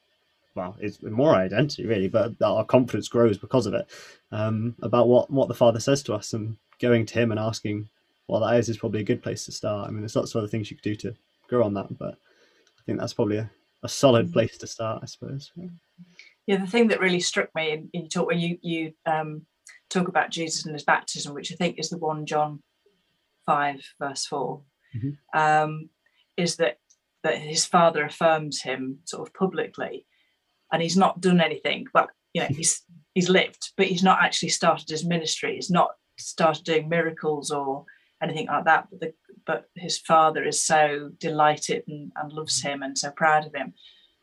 well 0.56 0.76
it's 0.80 1.02
more 1.04 1.36
identity 1.36 1.86
really 1.86 2.08
but 2.08 2.42
our 2.42 2.66
confidence 2.66 3.08
grows 3.08 3.38
because 3.38 3.66
of 3.66 3.74
it 3.74 3.88
um, 4.32 4.76
about 4.82 5.08
what 5.08 5.30
what 5.30 5.48
the 5.48 5.54
father 5.54 5.80
says 5.80 6.02
to 6.04 6.14
us 6.14 6.34
and 6.34 6.58
going 6.80 7.06
to 7.06 7.20
him 7.20 7.32
and 7.32 7.40
asking 7.40 7.88
what 8.28 8.40
that 8.40 8.58
is 8.58 8.70
is 8.70 8.78
probably 8.78 9.02
a 9.02 9.04
good 9.04 9.22
place 9.22 9.46
to 9.46 9.52
start. 9.52 9.88
I 9.88 9.92
mean 9.92 10.02
there's 10.02 10.16
lots 10.16 10.34
of 10.34 10.40
other 10.40 10.48
things 10.48 10.72
you 10.72 10.78
could 10.78 10.84
do 10.84 10.96
to 10.96 11.14
grow 11.48 11.64
on 11.64 11.74
that 11.76 11.96
but 12.00 12.16
i 12.16 12.82
think 12.86 13.00
that's 13.00 13.14
probably 13.14 13.38
a, 13.38 13.50
a 13.84 13.90
solid 13.90 14.34
place 14.34 14.58
to 14.58 14.68
start 14.68 15.02
i 15.04 15.06
suppose. 15.06 15.52
Yeah, 16.48 16.58
the 16.58 16.68
thing 16.68 16.88
that 16.90 17.00
really 17.00 17.20
struck 17.20 17.50
me 17.56 17.72
in, 17.72 17.90
in 17.94 18.10
talk 18.10 18.28
when 18.28 18.40
you 18.40 18.58
you 18.62 18.94
um, 19.06 19.46
talk 19.90 20.08
about 20.08 20.30
Jesus 20.30 20.66
and 20.66 20.74
his 20.76 20.84
baptism, 20.84 21.34
which 21.34 21.52
I 21.52 21.56
think 21.56 21.80
is 21.80 21.90
the 21.90 21.98
one 21.98 22.26
John 22.26 22.62
five 23.46 23.82
verse 24.00 24.26
4 24.26 24.62
Mhm. 24.96 25.18
um, 25.34 25.90
is 26.38 26.56
that 26.58 26.78
that 27.24 27.38
his 27.40 27.66
father 27.66 28.06
affirms 28.06 28.62
him 28.62 29.00
sort 29.06 29.28
of 29.28 29.34
publicly, 29.34 30.06
and 30.75 30.84
he's 30.84 30.98
not 30.98 31.22
done 31.22 31.41
anything, 31.41 31.88
but 31.94 32.10
you 32.34 32.41
know 32.41 32.48
he's 32.50 32.84
he's 33.13 33.29
lived, 33.29 33.72
but 33.77 33.88
he's 33.88 34.03
not 34.03 34.22
actually 34.22 34.50
started 34.50 34.89
his 34.89 35.05
ministry. 35.05 35.55
He's 35.55 35.72
not 35.72 35.91
started 36.17 36.65
doing 36.65 36.89
miracles 36.89 37.50
or 37.51 37.86
anything 38.22 38.48
like 38.48 38.65
that. 38.65 38.88
But 38.91 39.00
the, 39.00 39.13
but 39.46 39.70
his 39.75 39.98
father 39.98 40.44
is 40.44 40.62
so 40.62 41.12
delighted 41.20 41.84
and, 41.88 42.12
and 42.15 42.34
loves 42.34 42.62
him 42.62 42.84
and 42.84 42.98
so 42.98 43.12
proud 43.12 43.46
of 43.46 43.55
him 43.55 43.74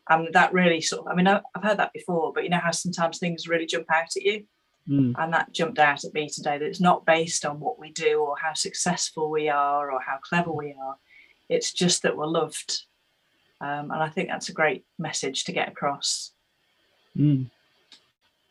and 0.09 0.33
that 0.33 0.53
really 0.53 0.81
sort 0.81 1.01
of 1.05 1.07
i 1.11 1.15
mean 1.15 1.27
I've, 1.27 1.41
I've 1.55 1.63
heard 1.63 1.79
that 1.79 1.93
before 1.93 2.33
but 2.33 2.43
you 2.43 2.49
know 2.49 2.59
how 2.59 2.71
sometimes 2.71 3.19
things 3.19 3.47
really 3.47 3.65
jump 3.65 3.91
out 3.91 4.15
at 4.15 4.23
you 4.23 4.45
Mm. 4.85 5.13
and 5.17 5.31
that 5.31 5.53
jumped 5.53 5.79
out 5.79 6.03
at 6.03 6.13
me 6.13 6.27
today 6.27 6.57
that 6.57 6.65
it's 6.65 6.81
not 6.81 7.05
based 7.05 7.45
on 7.45 7.61
what 7.61 7.79
we 7.79 7.89
do 7.93 8.19
or 8.19 8.35
how 8.35 8.51
successful 8.51 9.29
we 9.31 9.47
are 9.47 9.89
or 9.89 10.01
how 10.01 10.17
clever 10.21 10.51
we 10.51 10.75
are 10.77 10.97
it's 11.47 11.71
just 11.71 12.01
that 12.03 12.17
we're 12.17 12.27
loved 12.27 12.83
um, 13.61 13.91
and 13.91 14.03
i 14.03 14.09
think 14.09 14.27
that's 14.27 14.49
a 14.49 14.53
great 14.53 14.83
message 14.99 15.45
to 15.45 15.53
get 15.53 15.69
across 15.69 16.32
Mm. 17.17 17.49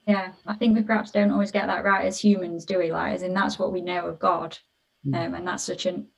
Yeah, 0.06 0.32
I 0.46 0.54
think 0.54 0.76
we 0.76 0.82
perhaps 0.82 1.12
don't 1.12 1.30
always 1.30 1.52
get 1.52 1.66
that 1.68 1.84
right 1.84 2.06
as 2.06 2.18
humans, 2.18 2.64
do 2.64 2.78
we? 2.78 2.90
Like, 2.92 3.14
as 3.14 3.22
in 3.22 3.34
that's 3.34 3.58
what 3.58 3.72
we 3.72 3.80
know 3.80 4.06
of 4.06 4.18
God, 4.18 4.58
Mm. 5.06 5.26
um, 5.26 5.34
and 5.34 5.46
that's 5.46 5.64
such 5.64 5.86
an 5.86 6.08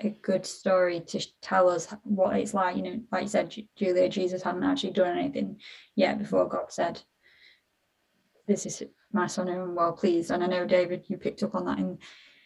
a 0.00 0.10
good 0.22 0.44
story 0.44 0.98
to 1.00 1.20
tell 1.40 1.68
us 1.68 1.94
what 2.02 2.36
it's 2.36 2.52
like. 2.52 2.76
You 2.76 2.82
know, 2.82 3.00
like 3.12 3.22
you 3.22 3.28
said, 3.28 3.54
Julia, 3.76 4.08
Jesus 4.08 4.42
hadn't 4.42 4.64
actually 4.64 4.92
done 4.92 5.16
anything 5.16 5.60
yet 5.94 6.18
before 6.18 6.48
God 6.48 6.72
said, 6.72 7.00
"This 8.48 8.66
is 8.66 8.82
my 9.12 9.26
son, 9.28 9.46
whom 9.46 9.60
I'm 9.60 9.74
well 9.76 9.92
pleased." 9.92 10.30
And 10.32 10.42
I 10.42 10.46
know 10.48 10.66
David, 10.66 11.04
you 11.08 11.16
picked 11.16 11.42
up 11.44 11.54
on 11.54 11.64
that 11.66 11.78
in 11.78 11.98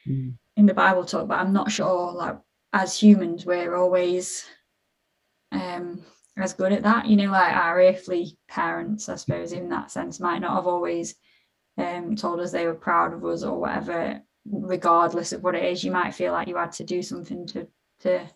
Mm. 0.06 0.38
in 0.56 0.66
the 0.66 0.74
Bible 0.74 1.04
talk, 1.04 1.28
but 1.28 1.38
I'm 1.38 1.52
not 1.52 1.70
sure. 1.70 2.12
Like, 2.12 2.38
as 2.72 3.00
humans, 3.00 3.46
we're 3.46 3.74
always 3.74 4.44
um 5.52 6.04
as 6.38 6.54
good 6.54 6.72
at 6.72 6.82
that. 6.82 7.06
You 7.06 7.16
know, 7.16 7.30
like 7.30 7.54
our 7.54 7.80
earthly 7.80 8.36
parents, 8.48 9.08
I 9.08 9.16
suppose, 9.16 9.52
in 9.52 9.68
that 9.70 9.90
sense, 9.90 10.20
might 10.20 10.40
not 10.40 10.54
have 10.54 10.66
always 10.66 11.14
um 11.76 12.16
told 12.16 12.40
us 12.40 12.50
they 12.50 12.66
were 12.66 12.74
proud 12.74 13.14
of 13.14 13.24
us 13.24 13.42
or 13.42 13.58
whatever, 13.58 14.20
regardless 14.50 15.32
of 15.32 15.42
what 15.42 15.54
it 15.54 15.64
is. 15.64 15.84
You 15.84 15.90
might 15.90 16.14
feel 16.14 16.32
like 16.32 16.48
you 16.48 16.56
had 16.56 16.72
to 16.72 16.84
do 16.84 17.02
something 17.02 17.46
to 17.48 17.68
to 18.00 18.26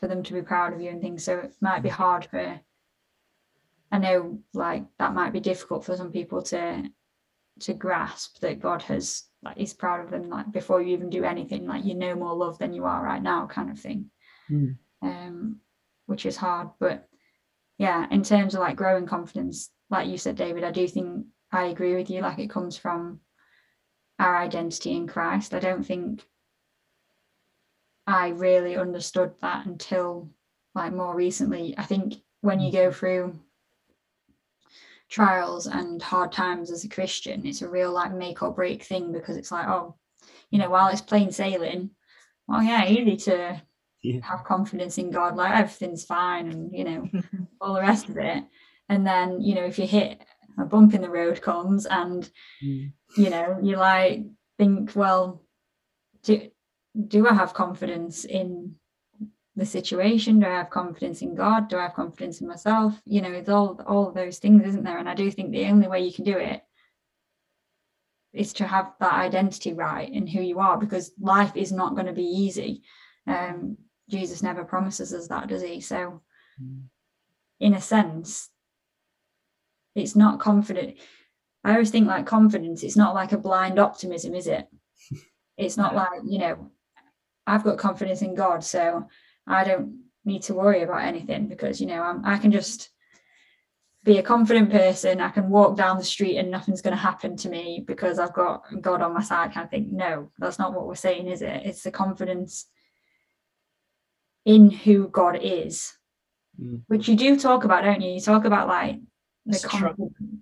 for 0.00 0.08
them 0.08 0.22
to 0.24 0.34
be 0.34 0.42
proud 0.42 0.72
of 0.72 0.80
you 0.80 0.90
and 0.90 1.00
things. 1.00 1.24
So 1.24 1.38
it 1.38 1.54
might 1.60 1.82
be 1.82 1.88
hard 1.88 2.24
for 2.24 2.60
I 3.92 3.98
know 3.98 4.38
like 4.54 4.84
that 4.98 5.14
might 5.14 5.32
be 5.32 5.40
difficult 5.40 5.84
for 5.84 5.96
some 5.96 6.10
people 6.10 6.42
to 6.44 6.90
to 7.60 7.74
grasp 7.74 8.40
that 8.40 8.60
God 8.60 8.82
has 8.82 9.24
like 9.42 9.58
he's 9.58 9.74
proud 9.74 10.00
of 10.00 10.10
them 10.10 10.30
like 10.30 10.50
before 10.50 10.80
you 10.80 10.94
even 10.94 11.10
do 11.10 11.24
anything, 11.24 11.66
like 11.66 11.84
you 11.84 11.94
know 11.94 12.14
more 12.14 12.34
love 12.34 12.58
than 12.58 12.72
you 12.72 12.84
are 12.84 13.04
right 13.04 13.22
now, 13.22 13.46
kind 13.46 13.70
of 13.70 13.78
thing. 13.78 14.10
Mm. 14.50 14.76
Um, 15.02 15.60
which 16.12 16.26
is 16.26 16.36
hard. 16.36 16.68
But 16.78 17.08
yeah, 17.78 18.06
in 18.10 18.22
terms 18.22 18.54
of 18.54 18.60
like 18.60 18.76
growing 18.76 19.06
confidence, 19.06 19.70
like 19.88 20.08
you 20.08 20.18
said, 20.18 20.36
David, 20.36 20.62
I 20.62 20.70
do 20.70 20.86
think 20.86 21.24
I 21.50 21.64
agree 21.64 21.96
with 21.96 22.10
you. 22.10 22.20
Like 22.20 22.38
it 22.38 22.50
comes 22.50 22.76
from 22.76 23.20
our 24.18 24.36
identity 24.36 24.92
in 24.92 25.08
Christ. 25.08 25.54
I 25.54 25.58
don't 25.58 25.82
think 25.82 26.22
I 28.06 28.28
really 28.28 28.76
understood 28.76 29.32
that 29.40 29.64
until 29.64 30.28
like 30.74 30.92
more 30.92 31.16
recently. 31.16 31.74
I 31.78 31.84
think 31.84 32.16
when 32.42 32.60
you 32.60 32.70
go 32.70 32.90
mm-hmm. 32.90 32.98
through 32.98 33.40
trials 35.08 35.66
and 35.66 36.02
hard 36.02 36.30
times 36.30 36.70
as 36.70 36.84
a 36.84 36.90
Christian, 36.90 37.46
it's 37.46 37.62
a 37.62 37.68
real 37.70 37.90
like 37.90 38.12
make 38.12 38.42
or 38.42 38.52
break 38.52 38.82
thing 38.82 39.12
because 39.12 39.38
it's 39.38 39.50
like, 39.50 39.66
oh, 39.66 39.94
you 40.50 40.58
know, 40.58 40.68
while 40.68 40.88
it's 40.88 41.00
plain 41.00 41.32
sailing, 41.32 41.88
well, 42.46 42.62
yeah, 42.62 42.86
easy 42.86 43.16
to 43.16 43.62
Yeah. 44.02 44.20
have 44.22 44.44
confidence 44.44 44.98
in 44.98 45.10
God, 45.10 45.36
like 45.36 45.54
everything's 45.54 46.04
fine 46.04 46.48
and 46.48 46.70
you 46.72 46.84
know, 46.84 47.08
all 47.60 47.74
the 47.74 47.80
rest 47.80 48.08
of 48.08 48.16
it. 48.18 48.44
And 48.88 49.06
then, 49.06 49.40
you 49.40 49.54
know, 49.54 49.64
if 49.64 49.78
you 49.78 49.86
hit 49.86 50.20
a 50.58 50.64
bump 50.64 50.92
in 50.94 51.02
the 51.02 51.10
road 51.10 51.40
comes 51.40 51.86
and 51.86 52.28
Mm. 52.62 52.92
you 53.16 53.30
know, 53.30 53.58
you 53.62 53.76
like 53.76 54.24
think, 54.58 54.94
well, 54.94 55.42
do 56.22 56.48
do 57.08 57.26
I 57.28 57.34
have 57.34 57.54
confidence 57.54 58.24
in 58.24 58.74
the 59.56 59.66
situation? 59.66 60.40
Do 60.40 60.46
I 60.46 60.50
have 60.58 60.70
confidence 60.70 61.22
in 61.22 61.34
God? 61.34 61.68
Do 61.68 61.76
I 61.78 61.82
have 61.82 61.94
confidence 61.94 62.40
in 62.40 62.48
myself? 62.48 63.00
You 63.04 63.20
know, 63.22 63.30
it's 63.32 63.48
all 63.48 63.80
all 63.86 64.08
of 64.08 64.14
those 64.14 64.38
things, 64.38 64.64
isn't 64.66 64.84
there? 64.84 64.98
And 64.98 65.08
I 65.08 65.14
do 65.14 65.30
think 65.30 65.50
the 65.52 65.66
only 65.66 65.88
way 65.88 66.00
you 66.00 66.12
can 66.12 66.24
do 66.24 66.36
it 66.38 66.62
is 68.32 68.52
to 68.54 68.66
have 68.66 68.92
that 69.00 69.12
identity 69.12 69.74
right 69.74 70.10
in 70.10 70.26
who 70.26 70.40
you 70.40 70.58
are, 70.58 70.78
because 70.78 71.12
life 71.20 71.52
is 71.54 71.70
not 71.72 71.94
going 71.94 72.06
to 72.06 72.12
be 72.12 72.24
easy. 72.24 72.82
Um, 73.26 73.76
Jesus 74.12 74.42
never 74.42 74.62
promises 74.62 75.12
us 75.14 75.26
that, 75.28 75.48
does 75.48 75.62
he? 75.62 75.80
So, 75.80 76.22
Mm. 76.62 76.82
in 77.60 77.72
a 77.74 77.80
sense, 77.80 78.50
it's 79.94 80.14
not 80.14 80.38
confident. 80.38 80.98
I 81.64 81.72
always 81.72 81.90
think 81.90 82.06
like 82.06 82.26
confidence, 82.26 82.82
it's 82.82 82.96
not 82.96 83.14
like 83.14 83.32
a 83.32 83.38
blind 83.38 83.78
optimism, 83.78 84.34
is 84.34 84.46
it? 84.46 84.68
It's 85.58 85.76
not 85.76 85.92
No. 85.94 85.98
like, 86.00 86.20
you 86.24 86.38
know, 86.38 86.70
I've 87.46 87.62
got 87.64 87.78
confidence 87.78 88.22
in 88.22 88.34
God, 88.34 88.64
so 88.64 89.06
I 89.46 89.64
don't 89.64 90.04
need 90.24 90.42
to 90.44 90.54
worry 90.54 90.82
about 90.82 91.02
anything 91.02 91.46
because, 91.48 91.80
you 91.80 91.86
know, 91.86 92.02
I'm, 92.02 92.24
I 92.24 92.38
can 92.38 92.50
just 92.52 92.90
be 94.04 94.18
a 94.18 94.22
confident 94.22 94.70
person. 94.70 95.20
I 95.20 95.28
can 95.30 95.50
walk 95.50 95.76
down 95.76 95.98
the 95.98 96.04
street 96.04 96.36
and 96.38 96.50
nothing's 96.50 96.82
going 96.82 96.96
to 96.96 97.02
happen 97.10 97.36
to 97.36 97.48
me 97.48 97.84
because 97.86 98.18
I've 98.18 98.32
got 98.32 98.64
God 98.80 99.02
on 99.02 99.14
my 99.14 99.22
side 99.22 99.52
kind 99.52 99.64
of 99.64 99.70
thing. 99.70 99.90
No, 99.92 100.30
that's 100.38 100.58
not 100.58 100.72
what 100.74 100.86
we're 100.86 100.94
saying, 101.06 101.28
is 101.28 101.42
it? 101.42 101.62
It's 101.66 101.82
the 101.82 101.90
confidence 101.90 102.66
in 104.44 104.70
who 104.70 105.08
God 105.08 105.38
is, 105.40 105.96
Mm. 106.60 106.82
which 106.88 107.08
you 107.08 107.16
do 107.16 107.38
talk 107.38 107.64
about, 107.64 107.82
don't 107.82 108.02
you? 108.02 108.10
You 108.10 108.20
talk 108.20 108.44
about 108.44 108.68
like 108.68 108.96
the 109.46 109.56
It's 109.56 109.64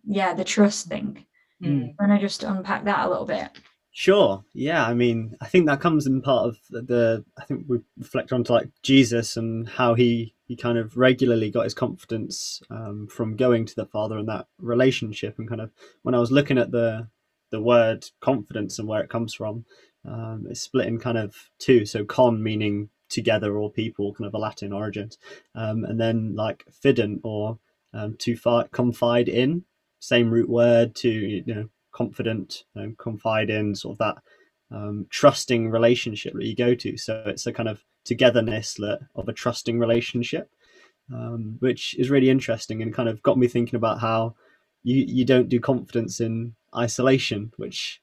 yeah 0.04 0.34
the 0.34 0.42
trust 0.44 0.88
thing. 0.88 1.24
Mm. 1.62 1.94
When 1.98 2.10
I 2.10 2.18
just 2.18 2.42
unpack 2.42 2.84
that 2.84 3.06
a 3.06 3.08
little 3.08 3.26
bit. 3.26 3.50
Sure. 3.92 4.42
Yeah. 4.54 4.86
I 4.86 4.94
mean, 4.94 5.36
I 5.40 5.46
think 5.46 5.66
that 5.66 5.80
comes 5.80 6.06
in 6.06 6.22
part 6.22 6.48
of 6.48 6.58
the, 6.70 6.82
the 6.82 7.24
I 7.38 7.44
think 7.44 7.64
we 7.68 7.80
reflect 7.98 8.32
onto 8.32 8.52
like 8.52 8.68
Jesus 8.82 9.36
and 9.36 9.68
how 9.68 9.94
he 9.94 10.34
he 10.46 10.56
kind 10.56 10.78
of 10.78 10.96
regularly 10.96 11.50
got 11.50 11.64
his 11.64 11.74
confidence 11.74 12.60
um, 12.70 13.06
from 13.08 13.36
going 13.36 13.66
to 13.66 13.74
the 13.76 13.86
Father 13.86 14.18
and 14.18 14.28
that 14.28 14.46
relationship. 14.58 15.38
And 15.38 15.48
kind 15.48 15.60
of 15.60 15.70
when 16.02 16.14
I 16.14 16.18
was 16.18 16.32
looking 16.32 16.58
at 16.58 16.70
the 16.72 17.08
the 17.50 17.60
word 17.62 18.04
confidence 18.20 18.78
and 18.78 18.88
where 18.88 19.02
it 19.02 19.10
comes 19.10 19.34
from, 19.34 19.64
um, 20.04 20.46
it's 20.48 20.60
split 20.60 20.86
in 20.86 20.98
kind 20.98 21.18
of 21.18 21.34
two. 21.58 21.84
So 21.84 22.04
con 22.04 22.42
meaning 22.42 22.88
together 23.10 23.56
or 23.58 23.70
people, 23.70 24.14
kind 24.14 24.28
of 24.28 24.34
a 24.34 24.38
Latin 24.38 24.72
origin, 24.72 25.10
um, 25.54 25.84
and 25.84 26.00
then 26.00 26.34
like 26.36 26.64
fident 26.70 27.20
or 27.24 27.58
um, 27.94 28.16
to 28.18 28.36
fi- 28.36 28.68
confide 28.72 29.28
in, 29.28 29.64
same 30.00 30.30
root 30.30 30.48
word 30.48 30.94
to 30.96 31.10
you 31.10 31.54
know 31.54 31.68
confident 31.92 32.64
and 32.74 32.96
confide 32.98 33.50
in 33.50 33.74
sort 33.74 33.94
of 33.94 33.98
that 33.98 34.22
um, 34.76 35.06
trusting 35.10 35.70
relationship 35.70 36.32
that 36.34 36.46
you 36.46 36.56
go 36.56 36.74
to. 36.74 36.96
So 36.96 37.22
it's 37.26 37.46
a 37.46 37.52
kind 37.52 37.68
of 37.68 37.84
togetherness 38.04 38.78
of 39.14 39.28
a 39.28 39.32
trusting 39.32 39.78
relationship 39.78 40.48
um, 41.12 41.56
which 41.60 41.94
is 41.98 42.10
really 42.10 42.30
interesting 42.30 42.82
and 42.82 42.94
kind 42.94 43.08
of 43.08 43.22
got 43.22 43.38
me 43.38 43.48
thinking 43.48 43.76
about 43.76 44.00
how 44.00 44.34
you 44.82 45.04
you 45.06 45.24
don't 45.24 45.48
do 45.48 45.60
confidence 45.60 46.20
in 46.20 46.54
isolation 46.76 47.52
which 47.56 48.00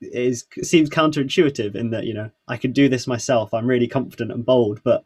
is 0.00 0.44
seems 0.62 0.90
counterintuitive 0.90 1.74
in 1.74 1.90
that 1.90 2.04
you 2.04 2.14
know 2.14 2.30
i 2.48 2.56
can 2.56 2.72
do 2.72 2.88
this 2.88 3.06
myself. 3.06 3.52
I'm 3.54 3.66
really 3.66 3.88
confident 3.88 4.32
and 4.32 4.44
bold 4.44 4.80
but 4.84 5.04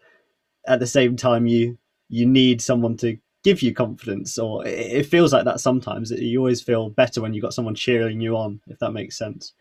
at 0.66 0.80
the 0.80 0.86
same 0.86 1.16
time 1.16 1.46
you 1.46 1.78
you 2.08 2.26
need 2.26 2.60
someone 2.60 2.96
to 2.98 3.18
give 3.44 3.62
you 3.62 3.72
confidence 3.72 4.38
or 4.38 4.66
it, 4.66 4.78
it 4.78 5.06
feels 5.06 5.32
like 5.32 5.44
that 5.44 5.60
sometimes. 5.60 6.10
You 6.10 6.38
always 6.38 6.60
feel 6.60 6.90
better 6.90 7.20
when 7.20 7.32
you've 7.32 7.42
got 7.42 7.54
someone 7.54 7.74
cheering 7.74 8.20
you 8.20 8.36
on 8.36 8.60
if 8.66 8.78
that 8.78 8.92
makes 8.92 9.16
sense. 9.16 9.52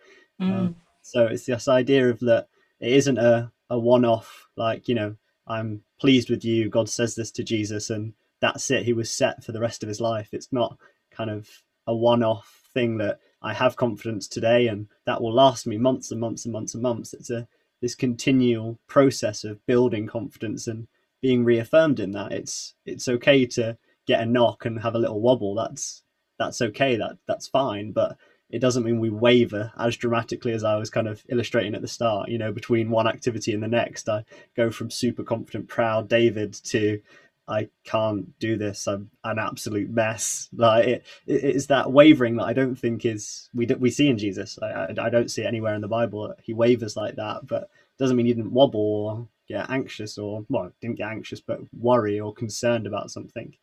Mm. 0.41 0.51
um, 0.51 0.75
so 1.01 1.25
it's 1.25 1.45
this 1.45 1.67
idea 1.67 2.09
of 2.09 2.19
that 2.21 2.47
it 2.79 2.91
isn't 2.91 3.17
a, 3.17 3.51
a 3.69 3.79
one-off 3.79 4.47
like 4.55 4.87
you 4.87 4.93
know 4.93 5.15
i'm 5.47 5.81
pleased 5.99 6.29
with 6.29 6.45
you 6.45 6.69
god 6.69 6.87
says 6.87 7.15
this 7.15 7.31
to 7.31 7.43
jesus 7.43 7.89
and 7.89 8.13
that's 8.39 8.69
it 8.71 8.83
he 8.83 8.93
was 8.93 9.11
set 9.11 9.43
for 9.43 9.51
the 9.51 9.59
rest 9.59 9.83
of 9.83 9.89
his 9.89 10.01
life. 10.01 10.29
It's 10.31 10.51
not 10.51 10.77
kind 11.11 11.29
of 11.29 11.49
a 11.85 11.95
one-off 11.95 12.69
thing 12.73 12.97
that 12.97 13.19
i 13.41 13.53
have 13.53 13.75
confidence 13.75 14.27
today 14.27 14.67
and 14.67 14.87
that 15.05 15.21
will 15.21 15.33
last 15.33 15.65
me 15.65 15.77
months 15.77 16.11
and 16.11 16.19
months 16.19 16.45
and 16.45 16.51
months 16.51 16.73
and 16.73 16.83
months. 16.83 17.13
It's 17.13 17.29
a 17.29 17.47
this 17.81 17.95
continual 17.95 18.79
process 18.87 19.43
of 19.43 19.65
building 19.65 20.07
confidence 20.07 20.67
and 20.67 20.87
being 21.21 21.43
reaffirmed 21.43 21.99
in 21.99 22.11
that. 22.11 22.31
It's 22.31 22.75
it's 22.85 23.07
okay 23.07 23.45
to 23.47 23.77
get 24.05 24.21
a 24.21 24.25
knock 24.25 24.65
and 24.65 24.81
have 24.81 24.95
a 24.95 24.99
little 24.99 25.21
wobble. 25.21 25.55
That's 25.55 26.03
that's 26.37 26.61
okay. 26.61 26.97
That 26.97 27.17
that's 27.27 27.47
fine. 27.47 27.91
But 27.91 28.17
it 28.49 28.59
doesn't 28.59 28.83
mean 28.83 28.99
we 28.99 29.09
waver 29.09 29.71
as 29.77 29.97
dramatically 29.97 30.53
as 30.53 30.63
I 30.63 30.77
was 30.77 30.89
kind 30.89 31.07
of 31.07 31.23
illustrating 31.29 31.75
at 31.75 31.81
the 31.81 31.87
start. 31.87 32.29
You 32.29 32.37
know, 32.37 32.51
between 32.51 32.89
one 32.89 33.07
activity 33.07 33.53
and 33.53 33.61
the 33.61 33.67
next, 33.67 34.07
I 34.07 34.23
go 34.55 34.71
from 34.71 34.89
super 34.89 35.23
confident, 35.23 35.67
proud 35.67 36.07
David 36.07 36.53
to 36.65 37.01
I 37.47 37.69
can't 37.85 38.37
do 38.39 38.57
this. 38.57 38.87
I'm 38.87 39.09
an 39.23 39.39
absolute 39.39 39.89
mess. 39.89 40.49
Like 40.55 40.85
it, 40.85 41.05
it 41.25 41.43
it's 41.43 41.67
that 41.67 41.91
wavering 41.91 42.37
that 42.37 42.45
I 42.45 42.53
don't 42.53 42.75
think 42.75 43.05
is 43.05 43.49
we 43.53 43.65
do, 43.65 43.75
we 43.77 43.89
see 43.89 44.09
in 44.09 44.17
Jesus. 44.17 44.59
I, 44.61 44.65
I, 44.67 44.87
I 44.99 45.09
don't 45.09 45.31
see 45.31 45.43
it 45.43 45.47
anywhere 45.47 45.75
in 45.75 45.81
the 45.81 45.87
Bible. 45.87 46.27
That 46.27 46.37
he 46.43 46.53
wavers 46.53 46.97
like 46.97 47.15
that, 47.15 47.47
but 47.47 47.69
doesn't 47.97 48.17
mean 48.17 48.25
he 48.25 48.33
didn't 48.33 48.53
wobble 48.53 48.79
or 48.81 49.27
get 49.47 49.69
anxious 49.69 50.17
or 50.17 50.45
well, 50.49 50.71
didn't 50.81 50.97
get 50.97 51.09
anxious, 51.09 51.39
but 51.39 51.59
worry 51.73 52.19
or 52.19 52.33
concerned 52.33 52.85
about 52.85 53.11
something. 53.11 53.55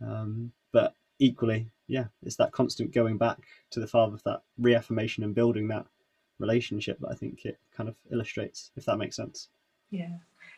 Um, 0.00 0.52
but 0.72 0.94
equally, 1.18 1.68
yeah, 1.88 2.06
it's 2.22 2.36
that 2.36 2.52
constant 2.52 2.92
going 2.92 3.18
back 3.18 3.38
to 3.70 3.80
the 3.80 3.86
father, 3.86 4.18
that 4.24 4.42
reaffirmation 4.58 5.24
and 5.24 5.34
building 5.34 5.68
that 5.68 5.86
relationship 6.38 6.98
that 7.00 7.10
I 7.10 7.14
think 7.14 7.44
it 7.44 7.58
kind 7.76 7.88
of 7.88 7.96
illustrates, 8.10 8.70
if 8.76 8.84
that 8.86 8.98
makes 8.98 9.16
sense. 9.16 9.48
Yeah. 9.90 10.16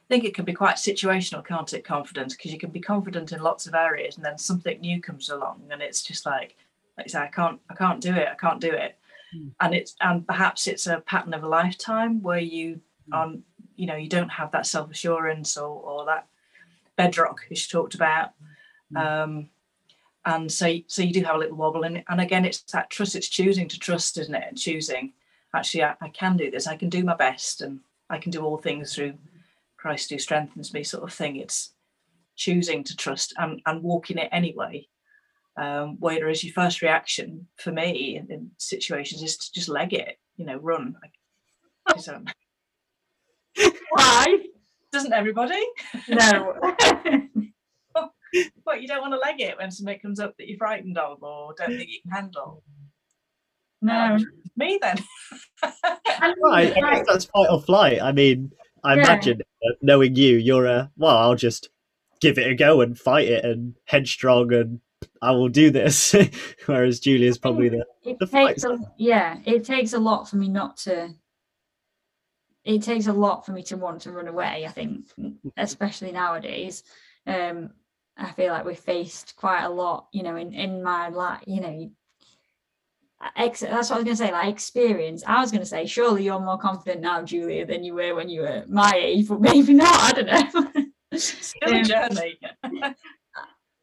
I 0.09 0.15
think 0.15 0.25
it 0.25 0.35
can 0.35 0.47
be 0.47 0.55
quite 0.55 0.77
situational, 0.77 1.45
can't 1.45 1.73
it? 1.75 1.85
Confidence, 1.85 2.35
because 2.35 2.51
you 2.51 2.59
can 2.59 2.71
be 2.71 2.81
confident 2.81 3.33
in 3.33 3.43
lots 3.43 3.67
of 3.67 3.75
areas, 3.75 4.17
and 4.17 4.25
then 4.25 4.39
something 4.39 4.81
new 4.81 5.03
comes 5.03 5.29
along, 5.29 5.63
and 5.71 5.83
it's 5.83 6.03
just 6.03 6.25
like, 6.25 6.57
like 6.97 7.07
you 7.07 7.11
say, 7.11 7.21
I 7.21 7.27
can't, 7.27 7.61
I 7.69 7.75
can't 7.75 8.01
do 8.01 8.15
it, 8.15 8.27
I 8.27 8.35
can't 8.35 8.61
do 8.61 8.71
it, 8.71 8.97
hmm. 9.35 9.49
and 9.61 9.75
it's, 9.75 9.95
and 10.01 10.27
perhaps 10.27 10.67
it's 10.67 10.87
a 10.87 11.01
pattern 11.01 11.35
of 11.35 11.45
a 11.45 11.49
lifetime 11.49 12.23
where 12.23 12.39
you, 12.39 12.81
hmm. 13.07 13.15
on, 13.15 13.43
you 13.77 13.87
know, 13.87 13.97
you 13.97 14.09
don't 14.09 14.31
have 14.31 14.51
that 14.53 14.67
self 14.67 14.91
assurance 14.91 15.59
or, 15.59 15.69
or 15.69 16.07
that 16.07 16.27
bedrock 16.97 17.41
as 17.51 17.61
you 17.61 17.79
talked 17.79 17.95
about, 17.95 18.31
hmm. 18.91 18.97
um, 18.97 19.49
and 20.25 20.51
so, 20.51 20.75
so 20.87 21.03
you 21.03 21.13
do 21.13 21.23
have 21.23 21.37
a 21.37 21.39
little 21.39 21.57
wobble, 21.57 21.83
and 21.83 22.03
and 22.09 22.21
again, 22.21 22.47
it's 22.47 22.63
that 22.73 22.89
trust. 22.89 23.15
It's 23.15 23.29
choosing 23.29 23.69
to 23.69 23.79
trust, 23.79 24.17
isn't 24.17 24.35
it? 24.35 24.45
And 24.49 24.59
choosing, 24.59 25.13
actually, 25.55 25.85
I, 25.85 25.97
I 26.01 26.09
can 26.09 26.39
do 26.39 26.51
this. 26.51 26.67
I 26.67 26.77
can 26.77 26.89
do 26.89 27.05
my 27.05 27.15
best, 27.15 27.61
and 27.61 27.81
I 28.09 28.17
can 28.17 28.31
do 28.31 28.43
all 28.43 28.57
things 28.57 28.95
through 28.95 29.15
Christ 29.79 30.11
who 30.11 30.19
strengthens 30.19 30.75
me 30.75 30.85
sort 30.85 31.05
of 31.05 31.13
thing. 31.13 31.37
It's 31.37 31.73
choosing 32.37 32.85
to 32.85 32.97
trust 32.97 33.35
and, 33.39 33.61
and 33.67 33.83
walking 33.83 34.19
it 34.19 34.29
anyway. 34.33 34.87
Um, 35.57 35.97
whereas 35.99 36.45
your 36.45 36.53
first 36.53 36.83
reaction 36.83 37.49
for 37.57 37.73
me 37.73 38.17
in, 38.17 38.31
in 38.31 38.51
situations 38.59 39.23
is 39.23 39.37
to 39.37 39.53
just 39.53 39.69
leg 39.69 39.93
it, 39.93 40.17
you 40.37 40.47
know, 40.47 40.57
run. 40.57 40.95
I, 41.89 41.95
I 41.97 43.71
Why? 43.91 44.39
Doesn't 44.93 45.13
everybody? 45.13 45.63
No. 46.09 46.55
But 48.65 48.83
you 48.83 48.89
don't 48.89 49.01
want 49.01 49.15
to 49.15 49.19
leg 49.19 49.41
it 49.41 49.57
when 49.57 49.71
something 49.71 49.99
comes 50.01 50.21
up 50.21 50.37
that 50.37 50.49
you're 50.49 50.59
frightened 50.59 50.99
of 50.99 51.23
or 51.23 51.55
don't 51.57 51.69
think 51.69 51.89
you 51.89 52.01
can 52.03 52.11
handle. 52.11 52.63
no. 53.81 54.19
Me 54.57 54.79
then. 54.83 54.99
Right, 56.43 56.77
I 56.77 56.95
guess 56.97 57.07
that's 57.07 57.25
fight 57.27 57.49
or 57.49 57.63
flight. 57.63 58.03
I 58.03 58.13
mean, 58.13 58.51
I 58.85 58.97
Yeah. 58.97 59.03
imagine 59.05 59.43
uh, 59.65 59.73
knowing 59.83 60.15
you, 60.17 60.37
you're 60.37 60.67
a 60.67 60.91
well. 60.97 61.17
I'll 61.17 61.35
just 61.35 61.71
give 62.21 62.39
it 62.39 62.51
a 62.51 62.55
go 62.55 62.81
and 62.81 62.99
fight 62.99 63.29
it 63.29 63.45
and 63.45 63.75
headstrong 63.85 64.53
and 64.53 64.81
I 65.23 65.31
will 65.31 65.49
do 65.49 65.71
this. 65.71 66.15
Whereas 66.67 67.01
Julia's 67.01 67.39
probably 67.39 67.69
the 67.69 67.85
it 68.05 68.19
the 68.19 68.27
takes 68.27 68.65
a, 68.65 68.79
yeah 68.97 69.39
it 69.45 69.65
takes 69.65 69.93
a 69.93 69.99
lot 69.99 70.29
for 70.29 70.37
me 70.37 70.49
not 70.49 70.77
to 70.79 71.15
it 72.65 72.83
takes 72.83 73.07
a 73.07 73.13
lot 73.13 73.45
for 73.45 73.53
me 73.53 73.63
to 73.63 73.77
want 73.77 74.03
to 74.03 74.13
run 74.13 74.29
away 74.29 74.65
i 74.67 74.71
think 74.71 75.07
especially 75.57 76.13
nowadays 76.13 76.85
um 77.27 77.71
i 78.17 78.31
feel 78.33 78.53
like 78.53 78.65
we're 78.65 78.75
faced 78.75 79.35
quite 79.37 79.65
a 79.65 79.69
lot 79.69 80.09
you 80.13 80.23
know 80.23 80.37
in 80.37 80.53
in 80.53 80.83
my 80.83 81.09
life 81.09 81.43
you 81.47 81.61
know 81.61 81.91
Ex- 83.37 83.61
that's 83.61 83.91
what 83.91 83.97
I 83.97 83.99
was 83.99 84.05
going 84.05 84.17
to 84.17 84.17
say. 84.17 84.33
Like 84.33 84.49
experience, 84.53 85.25
I 85.27 85.41
was 85.41 85.51
going 85.51 85.61
to 85.63 85.67
say, 85.67 85.87
surely 85.87 86.25
you're 86.25 86.39
more 86.39 86.59
confident 86.59 87.01
now, 87.01 87.23
Julia, 87.23 87.67
than 87.67 87.83
you 87.83 87.95
were 87.95 88.15
when 88.15 88.29
you 88.29 88.43
were 88.43 88.65
my 88.69 88.93
age, 88.95 89.27
but 89.29 89.41
maybe 89.41 89.75
not. 89.75 89.89
I 90.01 90.13
don't 90.13 90.75
know. 90.75 91.19
Still 91.19 91.73
a 91.73 91.79
Um, 91.79 91.85
journey. 91.85 92.39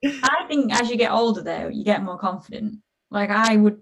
I 0.04 0.46
think 0.48 0.74
as 0.74 0.90
you 0.90 0.98
get 0.98 1.12
older, 1.12 1.42
though, 1.42 1.68
you 1.68 1.84
get 1.84 2.04
more 2.04 2.18
confident. 2.18 2.80
Like 3.12 3.30
I 3.30 3.58
would, 3.58 3.82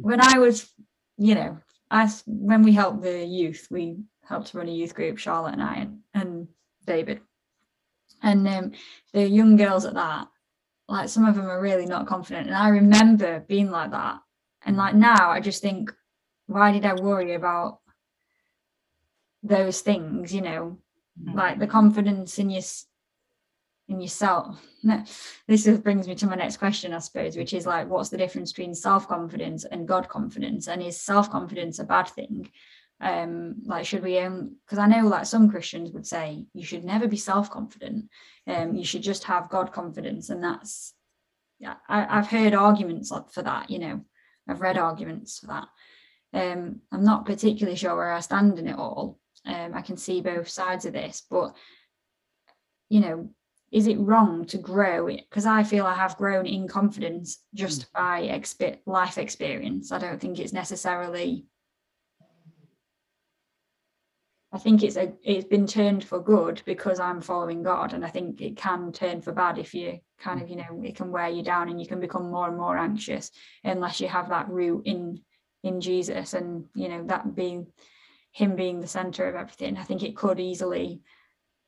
when 0.00 0.20
I 0.20 0.38
was, 0.38 0.70
you 1.18 1.34
know, 1.34 1.58
as 1.90 2.22
when 2.26 2.62
we 2.62 2.72
helped 2.72 3.02
the 3.02 3.24
youth, 3.24 3.66
we 3.70 3.98
helped 4.24 4.54
run 4.54 4.68
a 4.68 4.72
youth 4.72 4.94
group, 4.94 5.18
Charlotte 5.18 5.54
and 5.54 5.62
I, 5.62 5.74
and, 5.74 5.98
and 6.14 6.48
David, 6.86 7.20
and 8.22 8.46
um, 8.46 8.72
the 9.12 9.28
young 9.28 9.56
girls 9.56 9.84
at 9.84 9.94
that, 9.94 10.28
like 10.88 11.08
some 11.08 11.26
of 11.26 11.34
them 11.34 11.46
are 11.48 11.60
really 11.60 11.86
not 11.86 12.06
confident, 12.06 12.46
and 12.46 12.56
I 12.56 12.68
remember 12.68 13.40
being 13.40 13.70
like 13.70 13.90
that, 13.90 14.20
and 14.64 14.76
like 14.76 14.94
now, 14.94 15.30
I 15.30 15.40
just 15.40 15.62
think, 15.62 15.92
why 16.46 16.72
did 16.72 16.84
I 16.84 16.94
worry 16.94 17.34
about 17.34 17.80
those 19.42 19.80
things? 19.80 20.34
You 20.34 20.42
know, 20.42 20.78
like 21.34 21.58
the 21.58 21.66
confidence 21.66 22.38
in 22.38 22.50
your 22.50 22.62
in 23.90 24.00
yourself. 24.00 24.64
This 25.46 25.66
brings 25.78 26.06
me 26.06 26.14
to 26.14 26.26
my 26.26 26.36
next 26.36 26.56
question, 26.56 26.94
I 26.94 27.00
suppose, 27.00 27.36
which 27.36 27.52
is 27.52 27.66
like, 27.66 27.88
what's 27.88 28.08
the 28.08 28.16
difference 28.16 28.52
between 28.52 28.74
self 28.74 29.08
confidence 29.08 29.64
and 29.64 29.86
God 29.86 30.08
confidence? 30.08 30.68
And 30.68 30.82
is 30.82 31.00
self 31.00 31.30
confidence 31.30 31.78
a 31.78 31.84
bad 31.84 32.08
thing? 32.08 32.50
Um, 33.00 33.56
like, 33.64 33.86
should 33.86 34.02
we 34.02 34.18
own? 34.18 34.56
Because 34.64 34.78
I 34.78 34.86
know, 34.86 35.06
like, 35.06 35.26
some 35.26 35.50
Christians 35.50 35.90
would 35.90 36.06
say 36.06 36.46
you 36.54 36.64
should 36.64 36.84
never 36.84 37.08
be 37.08 37.16
self 37.16 37.50
confident. 37.50 38.08
Um, 38.46 38.74
you 38.74 38.84
should 38.84 39.02
just 39.02 39.24
have 39.24 39.50
God 39.50 39.72
confidence, 39.72 40.30
and 40.30 40.42
that's 40.42 40.94
yeah. 41.58 41.74
I, 41.88 42.18
I've 42.18 42.28
heard 42.28 42.54
arguments 42.54 43.12
for 43.32 43.42
that. 43.42 43.70
You 43.70 43.78
know, 43.80 44.04
I've 44.48 44.60
read 44.60 44.78
arguments 44.78 45.38
for 45.38 45.46
that. 45.48 45.68
Um, 46.32 46.80
I'm 46.92 47.04
not 47.04 47.26
particularly 47.26 47.76
sure 47.76 47.96
where 47.96 48.12
I 48.12 48.20
stand 48.20 48.58
in 48.58 48.68
it 48.68 48.78
all. 48.78 49.18
Um, 49.44 49.72
I 49.74 49.82
can 49.82 49.96
see 49.96 50.20
both 50.20 50.48
sides 50.48 50.84
of 50.84 50.92
this, 50.92 51.22
but 51.28 51.54
you 52.88 53.00
know, 53.00 53.30
is 53.72 53.86
it 53.86 53.98
wrong 53.98 54.44
to 54.46 54.58
grow? 54.58 55.06
Because 55.06 55.46
I 55.46 55.62
feel 55.62 55.86
I 55.86 55.94
have 55.94 56.16
grown 56.16 56.46
in 56.46 56.66
confidence 56.66 57.38
just 57.54 57.92
by 57.92 58.42
life 58.84 59.18
experience. 59.18 59.92
I 59.92 59.98
don't 59.98 60.20
think 60.20 60.38
it's 60.38 60.52
necessarily 60.52 61.46
I 64.52 64.58
think 64.58 64.82
it's 64.82 64.96
a 64.96 65.12
it's 65.22 65.46
been 65.46 65.66
turned 65.66 66.02
for 66.02 66.20
good 66.20 66.62
because 66.64 66.98
I'm 66.98 67.20
following 67.20 67.62
God, 67.62 67.92
and 67.92 68.04
I 68.04 68.08
think 68.08 68.40
it 68.40 68.56
can 68.56 68.90
turn 68.92 69.20
for 69.20 69.32
bad 69.32 69.58
if 69.58 69.74
you 69.74 70.00
kind 70.18 70.42
of 70.42 70.48
you 70.48 70.56
know 70.56 70.82
it 70.84 70.96
can 70.96 71.12
wear 71.12 71.28
you 71.28 71.42
down 71.42 71.68
and 71.68 71.80
you 71.80 71.86
can 71.86 72.00
become 72.00 72.30
more 72.30 72.48
and 72.48 72.56
more 72.56 72.76
anxious 72.76 73.30
unless 73.62 74.00
you 74.00 74.08
have 74.08 74.28
that 74.30 74.48
root 74.48 74.82
in 74.86 75.20
in 75.62 75.80
Jesus 75.80 76.34
and 76.34 76.64
you 76.74 76.88
know 76.88 77.04
that 77.04 77.34
being 77.34 77.66
him 78.32 78.56
being 78.56 78.80
the 78.80 78.86
center 78.86 79.28
of 79.28 79.36
everything. 79.36 79.76
I 79.76 79.84
think 79.84 80.02
it 80.02 80.16
could 80.16 80.40
easily 80.40 81.00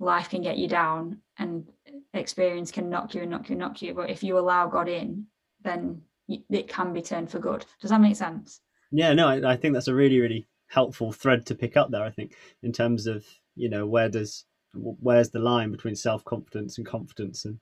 life 0.01 0.31
can 0.31 0.43
get 0.43 0.59
you 0.59 0.67
down 0.67 1.19
and 1.39 1.69
experience 2.15 2.73
can 2.73 2.91
knock 2.91 3.15
you 3.15 3.23
and 3.23 3.31
knock 3.31 3.49
you 3.49 3.53
and 3.53 3.61
knock 3.61 3.83
you. 3.83 3.95
But 3.95 4.11
if 4.11 4.25
you 4.25 4.39
allow 4.39 4.67
God 4.67 4.89
in, 4.89 5.27
then 5.63 6.03
it 6.29 6.69
can 6.69 6.93
be 6.93 7.03
turned 7.03 7.31
for 7.31 7.39
good. 7.39 7.65
Does 7.81 7.91
that 7.91 8.01
make 8.01 8.17
sense? 8.17 8.61
Yeah, 8.91 9.13
no, 9.13 9.29
I, 9.29 9.53
I 9.53 9.57
think 9.57 9.75
that's 9.75 9.89
a 9.89 9.95
really 9.95 10.21
really 10.21 10.49
helpful 10.73 11.13
thread 11.13 11.45
to 11.47 11.55
pick 11.55 11.77
up 11.77 11.91
there. 11.91 12.03
I 12.03 12.11
think 12.11 12.35
in 12.63 12.73
terms 12.73 13.07
of 13.07 13.27
you 13.55 13.69
know 13.69 13.87
where 13.87 14.09
does 14.09 14.45
where's 14.75 15.31
the 15.31 15.39
line 15.39 15.71
between 15.71 15.95
self 15.95 16.25
confidence 16.25 16.79
and 16.79 16.87
confidence, 16.87 17.45
and 17.45 17.59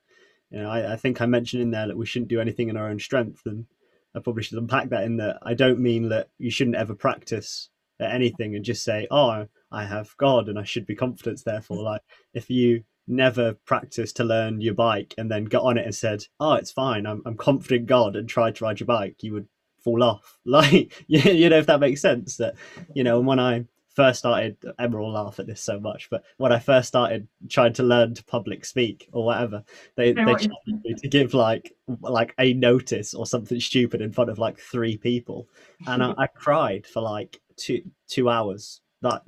you 0.51 0.59
know 0.59 0.71
I, 0.71 0.95
I 0.95 0.97
think 0.97 1.21
I 1.21 1.27
mentioned 1.27 1.63
in 1.63 1.71
there 1.71 1.89
that 1.89 1.97
we 1.97 2.07
shouldn't 2.07 2.31
do 2.31 2.41
anything 2.41 2.69
in 2.69 2.77
our 2.77 2.89
own 2.89 2.99
strength, 2.99 3.43
and 3.47 3.67
I 4.15 4.21
probably 4.21 4.43
should 4.43 4.59
unpack 4.59 4.91
that 4.91 5.05
in 5.05 5.17
that 5.19 5.39
I 5.43 5.55
don't 5.55 5.81
mean 5.81 6.09
that 6.11 6.29
you 6.39 6.51
shouldn't 6.51 6.77
ever 6.77 6.95
practice 6.95 7.69
at 8.01 8.13
anything 8.13 8.55
and 8.57 8.65
just 8.65 8.83
say, 8.85 9.07
oh, 9.11 9.47
I 9.73 9.85
have 9.85 10.17
God 10.17 10.49
and 10.49 10.59
I 10.59 10.65
should 10.65 10.87
be 10.87 10.95
confident. 10.95 11.43
Therefore, 11.45 11.83
like 11.83 12.03
if 12.33 12.49
you 12.49 12.85
never 13.07 13.55
practiced 13.67 14.17
to 14.17 14.25
learn 14.25 14.61
your 14.61 14.75
bike 14.75 15.15
and 15.19 15.31
then 15.31 15.45
got 15.45 15.65
on 15.65 15.77
it 15.77 15.85
and 15.85 15.95
said, 15.95 16.25
oh, 16.39 16.55
it's 16.55 16.71
fine, 16.71 17.07
I'm, 17.07 17.23
I'm 17.27 17.37
confident 17.37 17.87
God 17.87 18.17
and 18.17 18.29
tried 18.29 18.57
to 18.57 18.65
ride 18.65 18.81
your 18.81 18.87
bike, 18.87 19.17
you 19.23 19.33
would 19.35 19.49
fall 19.83 20.03
off. 20.03 20.39
Like, 20.45 21.05
you 21.07 21.49
know, 21.49 21.59
if 21.59 21.67
that 21.67 21.81
makes 21.81 22.01
sense. 22.01 22.37
That, 22.39 22.55
you 22.95 23.05
know, 23.05 23.21
when 23.21 23.39
I 23.39 23.67
first 23.95 24.21
started, 24.21 24.57
Emma 24.79 24.99
will 24.99 25.13
laugh 25.13 25.39
at 25.39 25.47
this 25.47 25.61
so 25.61 25.79
much, 25.79 26.09
but 26.11 26.25
when 26.39 26.53
I 26.53 26.59
first 26.59 26.89
started 26.89 27.29
trying 27.49 27.73
to 27.75 27.83
learn 27.83 28.15
to 28.15 28.25
public 28.25 28.65
speak 28.65 29.09
or 29.13 29.25
whatever, 29.25 29.63
they, 29.97 30.13
they 30.13 30.25
challenged 30.25 30.85
me 30.85 30.95
to 30.95 31.09
give 31.09 31.35
like 31.35 31.75
like 32.01 32.35
a 32.39 32.55
notice 32.55 33.15
or 33.15 33.27
something 33.27 33.61
stupid 33.61 34.01
in 34.01 34.13
front 34.13 34.31
of 34.31 34.39
like 34.39 34.59
three 34.59 34.97
people. 34.97 35.49
And 35.87 36.03
I, 36.03 36.15
I 36.19 36.27
cried 36.27 36.87
for 36.87 37.03
like 37.03 37.41
two 37.57 37.83
two 38.09 38.29
hours. 38.29 38.81
Like 39.03 39.21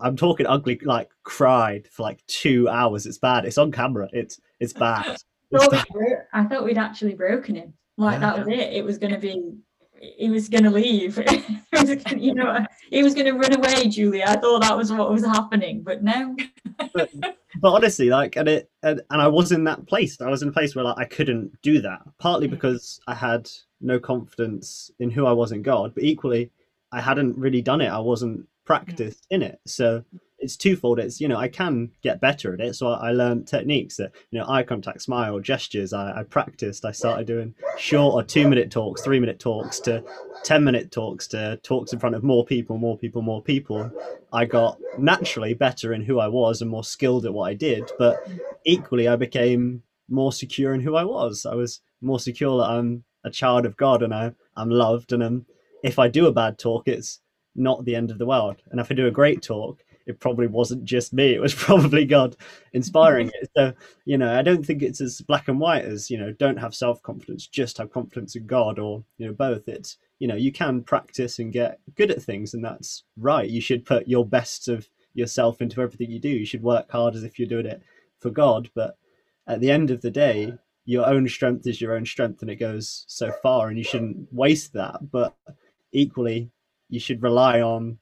I'm 0.00 0.16
talking 0.16 0.46
ugly, 0.46 0.78
like 0.82 1.10
cried 1.22 1.88
for 1.88 2.02
like 2.02 2.24
two 2.26 2.68
hours. 2.68 3.06
It's 3.06 3.18
bad. 3.18 3.44
It's 3.44 3.58
on 3.58 3.72
camera. 3.72 4.08
It's 4.12 4.40
it's 4.60 4.72
bad. 4.72 5.16
It's 5.54 5.68
bad. 5.68 5.84
I 6.32 6.44
thought 6.44 6.64
we'd 6.64 6.78
actually 6.78 7.12
broken 7.12 7.56
him. 7.56 7.74
Like 7.98 8.20
that 8.20 8.38
was 8.38 8.48
it. 8.48 8.72
It 8.72 8.82
was 8.82 8.96
going 8.96 9.12
to 9.12 9.18
be 9.18 9.52
he 10.02 10.30
was 10.30 10.48
going 10.48 10.64
to 10.64 10.70
leave. 10.70 11.16
you 12.16 12.34
know, 12.34 12.66
he 12.90 13.02
was 13.02 13.14
going 13.14 13.26
to 13.26 13.32
run 13.32 13.54
away, 13.54 13.88
Julia. 13.88 14.24
I 14.26 14.36
thought 14.36 14.62
that 14.62 14.76
was 14.76 14.92
what 14.92 15.10
was 15.10 15.24
happening, 15.24 15.82
but 15.82 16.02
no. 16.02 16.36
but, 16.92 17.10
but 17.60 17.72
honestly, 17.72 18.08
like, 18.08 18.36
and 18.36 18.48
it, 18.48 18.70
and, 18.82 19.00
and 19.10 19.22
I 19.22 19.28
was 19.28 19.52
in 19.52 19.64
that 19.64 19.86
place. 19.86 20.20
I 20.20 20.28
was 20.28 20.42
in 20.42 20.48
a 20.48 20.52
place 20.52 20.74
where 20.74 20.84
like 20.84 20.98
I 20.98 21.04
couldn't 21.04 21.60
do 21.62 21.80
that. 21.82 22.00
Partly 22.18 22.48
mm. 22.48 22.50
because 22.50 23.00
I 23.06 23.14
had 23.14 23.48
no 23.80 24.00
confidence 24.00 24.90
in 24.98 25.10
who 25.10 25.26
I 25.26 25.32
was 25.32 25.52
in 25.52 25.62
God, 25.62 25.94
but 25.94 26.02
equally, 26.02 26.50
I 26.90 27.00
hadn't 27.00 27.38
really 27.38 27.62
done 27.62 27.80
it. 27.80 27.88
I 27.88 28.00
wasn't 28.00 28.40
mm. 28.40 28.46
practiced 28.64 29.26
in 29.30 29.42
it. 29.42 29.60
So 29.66 30.04
it's 30.42 30.56
twofold. 30.56 30.98
It's 30.98 31.20
you 31.20 31.28
know 31.28 31.36
I 31.36 31.48
can 31.48 31.90
get 32.02 32.20
better 32.20 32.52
at 32.52 32.60
it, 32.60 32.74
so 32.74 32.88
I, 32.88 33.08
I 33.08 33.12
learned 33.12 33.46
techniques 33.46 33.96
that 33.96 34.12
you 34.30 34.38
know 34.38 34.46
eye 34.48 34.62
contact, 34.64 35.02
smile, 35.02 35.38
gestures. 35.40 35.92
I, 35.92 36.20
I 36.20 36.22
practiced. 36.24 36.84
I 36.84 36.92
started 36.92 37.26
doing 37.26 37.54
short 37.78 38.14
or 38.14 38.22
two 38.22 38.48
minute 38.48 38.70
talks, 38.70 39.02
three 39.02 39.20
minute 39.20 39.38
talks 39.38 39.80
to 39.80 40.04
ten 40.42 40.64
minute 40.64 40.90
talks 40.90 41.26
to 41.28 41.58
talks 41.62 41.92
in 41.92 41.98
front 41.98 42.16
of 42.16 42.22
more 42.22 42.44
people, 42.44 42.76
more 42.76 42.98
people, 42.98 43.22
more 43.22 43.42
people. 43.42 43.90
I 44.32 44.44
got 44.44 44.78
naturally 44.98 45.54
better 45.54 45.92
in 45.92 46.02
who 46.02 46.18
I 46.18 46.28
was 46.28 46.60
and 46.60 46.70
more 46.70 46.84
skilled 46.84 47.24
at 47.24 47.32
what 47.32 47.48
I 47.48 47.54
did, 47.54 47.90
but 47.98 48.28
equally 48.64 49.08
I 49.08 49.16
became 49.16 49.82
more 50.08 50.32
secure 50.32 50.74
in 50.74 50.80
who 50.80 50.96
I 50.96 51.04
was. 51.04 51.46
I 51.46 51.54
was 51.54 51.80
more 52.00 52.20
secure 52.20 52.58
that 52.58 52.70
I'm 52.70 53.04
a 53.24 53.30
child 53.30 53.64
of 53.66 53.76
God 53.76 54.02
and 54.02 54.12
I, 54.12 54.32
I'm 54.56 54.70
loved 54.70 55.12
and 55.12 55.22
I'm, 55.22 55.46
if 55.82 55.98
I 55.98 56.08
do 56.08 56.26
a 56.26 56.32
bad 56.32 56.58
talk, 56.58 56.88
it's 56.88 57.20
not 57.54 57.84
the 57.84 57.94
end 57.94 58.10
of 58.10 58.18
the 58.18 58.26
world. 58.26 58.56
And 58.70 58.80
if 58.80 58.90
I 58.90 58.94
do 58.94 59.06
a 59.06 59.12
great 59.12 59.42
talk, 59.42 59.84
it 60.06 60.20
probably 60.20 60.46
wasn't 60.46 60.84
just 60.84 61.12
me. 61.12 61.34
It 61.34 61.40
was 61.40 61.54
probably 61.68 62.04
God 62.04 62.36
inspiring 62.72 63.30
it. 63.40 63.50
So, 63.56 63.72
you 64.04 64.18
know, 64.18 64.36
I 64.36 64.42
don't 64.42 64.64
think 64.64 64.82
it's 64.82 65.00
as 65.00 65.20
black 65.20 65.48
and 65.48 65.60
white 65.60 65.84
as, 65.84 66.10
you 66.10 66.18
know, 66.18 66.32
don't 66.32 66.58
have 66.58 66.74
self 66.74 67.02
confidence, 67.02 67.46
just 67.46 67.78
have 67.78 67.92
confidence 67.92 68.36
in 68.36 68.46
God 68.46 68.78
or, 68.78 69.04
you 69.18 69.26
know, 69.26 69.32
both. 69.32 69.68
It's, 69.68 69.98
you 70.18 70.28
know, 70.28 70.36
you 70.36 70.52
can 70.52 70.82
practice 70.82 71.38
and 71.38 71.52
get 71.52 71.80
good 71.96 72.10
at 72.10 72.22
things, 72.22 72.54
and 72.54 72.64
that's 72.64 73.04
right. 73.16 73.48
You 73.48 73.60
should 73.60 73.84
put 73.84 74.08
your 74.08 74.26
best 74.26 74.68
of 74.68 74.88
yourself 75.14 75.60
into 75.60 75.80
everything 75.80 76.10
you 76.10 76.20
do. 76.20 76.28
You 76.28 76.46
should 76.46 76.62
work 76.62 76.90
hard 76.90 77.14
as 77.14 77.24
if 77.24 77.38
you're 77.38 77.48
doing 77.48 77.66
it 77.66 77.82
for 78.20 78.30
God. 78.30 78.70
But 78.74 78.96
at 79.46 79.60
the 79.60 79.70
end 79.70 79.90
of 79.90 80.00
the 80.00 80.10
day, 80.10 80.54
your 80.84 81.06
own 81.06 81.28
strength 81.28 81.66
is 81.66 81.80
your 81.80 81.94
own 81.94 82.06
strength 82.06 82.42
and 82.42 82.50
it 82.50 82.56
goes 82.56 83.04
so 83.08 83.32
far, 83.42 83.68
and 83.68 83.78
you 83.78 83.84
shouldn't 83.84 84.28
waste 84.32 84.72
that. 84.74 85.10
But 85.10 85.34
equally, 85.92 86.50
you 86.88 87.00
should 87.00 87.22
rely 87.22 87.60
on 87.60 87.98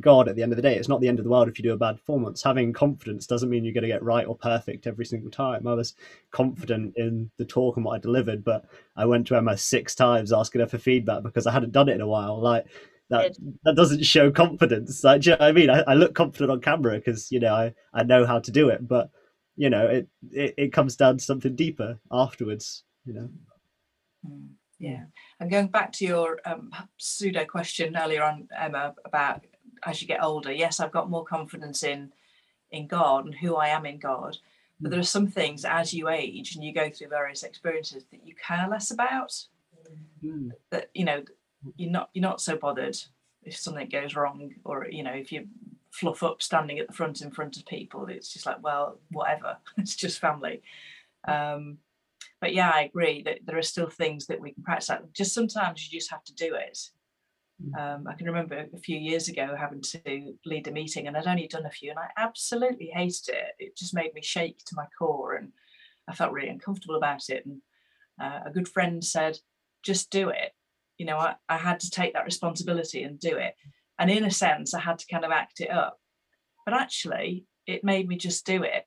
God 0.00 0.28
at 0.28 0.36
the 0.36 0.42
end 0.42 0.52
of 0.52 0.56
the 0.56 0.62
day. 0.62 0.76
It's 0.76 0.88
not 0.88 1.00
the 1.00 1.08
end 1.08 1.18
of 1.18 1.24
the 1.24 1.30
world 1.30 1.48
if 1.48 1.58
you 1.58 1.62
do 1.62 1.72
a 1.72 1.76
bad 1.76 1.96
performance. 1.96 2.42
Having 2.42 2.72
confidence 2.72 3.26
doesn't 3.26 3.50
mean 3.50 3.64
you're 3.64 3.74
going 3.74 3.82
to 3.82 3.88
get 3.88 4.02
right 4.02 4.26
or 4.26 4.36
perfect 4.36 4.86
every 4.86 5.04
single 5.04 5.30
time. 5.30 5.66
I 5.66 5.74
was 5.74 5.94
confident 6.30 6.94
in 6.96 7.30
the 7.36 7.44
talk 7.44 7.76
and 7.76 7.84
what 7.84 7.96
I 7.96 7.98
delivered, 7.98 8.42
but 8.42 8.64
I 8.96 9.04
went 9.04 9.26
to 9.28 9.36
Emma 9.36 9.56
six 9.56 9.94
times 9.94 10.32
asking 10.32 10.62
her 10.62 10.66
for 10.66 10.78
feedback 10.78 11.22
because 11.22 11.46
I 11.46 11.52
hadn't 11.52 11.72
done 11.72 11.88
it 11.88 11.94
in 11.94 12.00
a 12.00 12.06
while. 12.06 12.40
Like 12.40 12.66
that, 13.10 13.36
that 13.64 13.76
doesn't 13.76 14.04
show 14.04 14.30
confidence. 14.30 15.04
Like, 15.04 15.26
you 15.26 15.32
know 15.32 15.38
I 15.40 15.52
mean? 15.52 15.68
I, 15.68 15.80
I, 15.80 15.94
look 15.94 16.14
confident 16.14 16.50
on 16.50 16.60
camera 16.60 16.96
because 16.96 17.30
you 17.30 17.40
know 17.40 17.54
I, 17.54 17.74
I 17.92 18.02
know 18.02 18.24
how 18.24 18.38
to 18.38 18.50
do 18.50 18.70
it, 18.70 18.88
but 18.88 19.10
you 19.56 19.68
know 19.68 19.86
it, 19.86 20.08
it 20.30 20.54
it 20.56 20.72
comes 20.72 20.96
down 20.96 21.18
to 21.18 21.24
something 21.24 21.54
deeper 21.54 21.98
afterwards. 22.10 22.84
You 23.04 23.12
know. 23.12 23.28
Hmm, 24.26 24.46
yeah, 24.78 25.04
and 25.40 25.50
going 25.50 25.68
back 25.68 25.92
to 25.92 26.06
your 26.06 26.40
um, 26.46 26.70
pseudo 26.96 27.44
question 27.44 27.96
earlier 27.96 28.22
on, 28.22 28.48
Emma, 28.56 28.94
about 29.04 29.44
as 29.84 30.00
you 30.00 30.08
get 30.08 30.22
older, 30.22 30.52
yes, 30.52 30.80
I've 30.80 30.92
got 30.92 31.10
more 31.10 31.24
confidence 31.24 31.82
in 31.82 32.12
in 32.70 32.86
God 32.86 33.26
and 33.26 33.34
who 33.34 33.56
I 33.56 33.68
am 33.68 33.84
in 33.86 33.98
God. 33.98 34.38
But 34.80 34.90
there 34.90 35.00
are 35.00 35.04
some 35.04 35.28
things 35.28 35.64
as 35.64 35.94
you 35.94 36.08
age 36.08 36.54
and 36.54 36.64
you 36.64 36.72
go 36.72 36.90
through 36.90 37.08
various 37.08 37.44
experiences 37.44 38.04
that 38.10 38.26
you 38.26 38.34
care 38.34 38.66
less 38.68 38.90
about. 38.90 39.32
Mm. 40.24 40.50
That 40.70 40.90
you 40.94 41.04
know, 41.04 41.22
you're 41.76 41.90
not 41.90 42.10
you're 42.14 42.22
not 42.22 42.40
so 42.40 42.56
bothered 42.56 42.96
if 43.44 43.56
something 43.56 43.88
goes 43.88 44.14
wrong 44.14 44.54
or 44.64 44.86
you 44.88 45.02
know 45.02 45.12
if 45.12 45.32
you 45.32 45.46
fluff 45.90 46.22
up 46.22 46.42
standing 46.42 46.78
at 46.78 46.88
the 46.88 46.92
front 46.92 47.20
in 47.20 47.30
front 47.30 47.56
of 47.56 47.66
people. 47.66 48.06
It's 48.06 48.32
just 48.32 48.46
like 48.46 48.62
well, 48.62 48.98
whatever. 49.10 49.58
it's 49.76 49.94
just 49.94 50.20
family. 50.20 50.62
Um, 51.28 51.78
but 52.40 52.54
yeah, 52.54 52.70
I 52.74 52.82
agree 52.82 53.22
that 53.22 53.40
there 53.46 53.58
are 53.58 53.62
still 53.62 53.88
things 53.88 54.26
that 54.26 54.40
we 54.40 54.52
can 54.52 54.64
practice. 54.64 54.88
Like 54.88 55.12
just 55.12 55.32
sometimes 55.32 55.84
you 55.84 55.96
just 55.96 56.10
have 56.10 56.24
to 56.24 56.34
do 56.34 56.54
it. 56.54 56.90
Um, 57.78 58.06
I 58.08 58.14
can 58.14 58.26
remember 58.26 58.66
a 58.74 58.78
few 58.78 58.98
years 58.98 59.28
ago 59.28 59.54
having 59.58 59.82
to 59.82 60.34
lead 60.44 60.66
a 60.66 60.72
meeting, 60.72 61.06
and 61.06 61.16
I'd 61.16 61.26
only 61.26 61.46
done 61.46 61.66
a 61.66 61.70
few, 61.70 61.90
and 61.90 61.98
I 61.98 62.08
absolutely 62.16 62.90
hated 62.92 63.28
it. 63.28 63.54
It 63.58 63.76
just 63.76 63.94
made 63.94 64.14
me 64.14 64.22
shake 64.22 64.58
to 64.66 64.74
my 64.76 64.86
core, 64.98 65.34
and 65.34 65.52
I 66.08 66.14
felt 66.14 66.32
really 66.32 66.48
uncomfortable 66.48 66.96
about 66.96 67.28
it. 67.28 67.46
And 67.46 67.60
uh, 68.20 68.40
a 68.46 68.50
good 68.50 68.68
friend 68.68 69.04
said, 69.04 69.38
"Just 69.82 70.10
do 70.10 70.28
it." 70.30 70.52
You 70.98 71.06
know, 71.06 71.18
I, 71.18 71.36
I 71.48 71.56
had 71.56 71.80
to 71.80 71.90
take 71.90 72.14
that 72.14 72.24
responsibility 72.24 73.02
and 73.02 73.18
do 73.18 73.36
it. 73.36 73.54
And 73.98 74.10
in 74.10 74.24
a 74.24 74.30
sense, 74.30 74.74
I 74.74 74.80
had 74.80 74.98
to 74.98 75.06
kind 75.06 75.24
of 75.24 75.30
act 75.30 75.60
it 75.60 75.70
up. 75.70 75.98
But 76.64 76.74
actually, 76.74 77.46
it 77.66 77.84
made 77.84 78.08
me 78.08 78.16
just 78.16 78.44
do 78.44 78.62
it. 78.62 78.84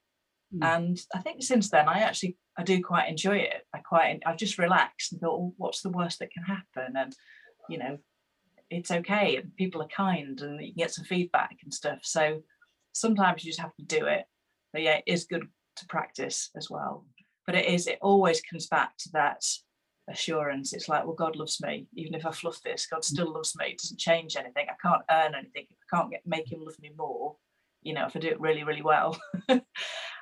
Mm. 0.54 0.76
And 0.76 1.02
I 1.14 1.20
think 1.20 1.44
since 1.44 1.70
then, 1.70 1.88
I 1.88 2.00
actually 2.00 2.38
I 2.58 2.64
do 2.64 2.82
quite 2.82 3.10
enjoy 3.10 3.38
it. 3.38 3.66
I 3.74 3.80
quite 3.80 4.22
I've 4.26 4.38
just 4.38 4.58
relaxed 4.58 5.12
and 5.12 5.22
thought, 5.22 5.40
well, 5.40 5.54
what's 5.58 5.82
the 5.82 5.90
worst 5.90 6.20
that 6.20 6.32
can 6.32 6.44
happen? 6.44 6.96
And 6.98 7.16
you 7.70 7.78
know, 7.78 7.98
it's 8.70 8.92
okay 8.92 9.36
and 9.38 9.56
people 9.56 9.82
are 9.82 9.88
kind 9.88 10.42
and 10.42 10.60
you 10.62 10.74
can 10.74 10.84
get 10.84 10.94
some 10.94 11.06
feedback 11.06 11.58
and 11.64 11.74
stuff. 11.74 12.00
So 12.04 12.42
sometimes 12.94 13.44
you 13.44 13.52
just 13.52 13.62
have 13.62 13.76
to 13.76 13.86
do 13.86 14.06
it. 14.06 14.26
But 14.74 14.82
yeah 14.82 14.98
it 14.98 15.04
is 15.08 15.26
good 15.26 15.48
to 15.78 15.86
practice 15.88 16.50
as 16.56 16.70
well. 16.70 17.06
But 17.46 17.56
it 17.56 17.66
is 17.66 17.88
it 17.88 18.00
always 18.02 18.42
comes 18.42 18.68
back 18.68 18.98
to 19.00 19.10
that 19.14 19.44
assurance. 20.10 20.74
It's 20.74 20.90
like 20.90 21.06
well 21.06 21.16
god 21.16 21.36
loves 21.36 21.62
me. 21.62 21.88
Even 21.96 22.16
if 22.16 22.26
i 22.26 22.32
fluff 22.32 22.62
this 22.64 22.88
god 22.88 23.02
mm. 23.02 23.06
still 23.06 23.34
loves 23.34 23.56
me. 23.58 23.68
It 23.68 23.80
doesn't 23.80 24.00
change 24.00 24.36
anything. 24.36 24.68
I 24.70 24.88
can't 24.88 25.04
earn 25.10 25.36
anything. 25.36 25.68
I 25.72 25.96
can't 25.96 26.12
get 26.12 26.22
make 26.26 26.52
him 26.52 26.62
love 26.62 26.80
me 26.80 26.92
more 26.98 27.36
you 27.82 27.94
know 27.94 28.08
if 28.08 28.16
i 28.16 28.20
do 28.20 28.30
it 28.30 28.42
really 28.42 28.64
really 28.64 28.82
well. 28.82 29.20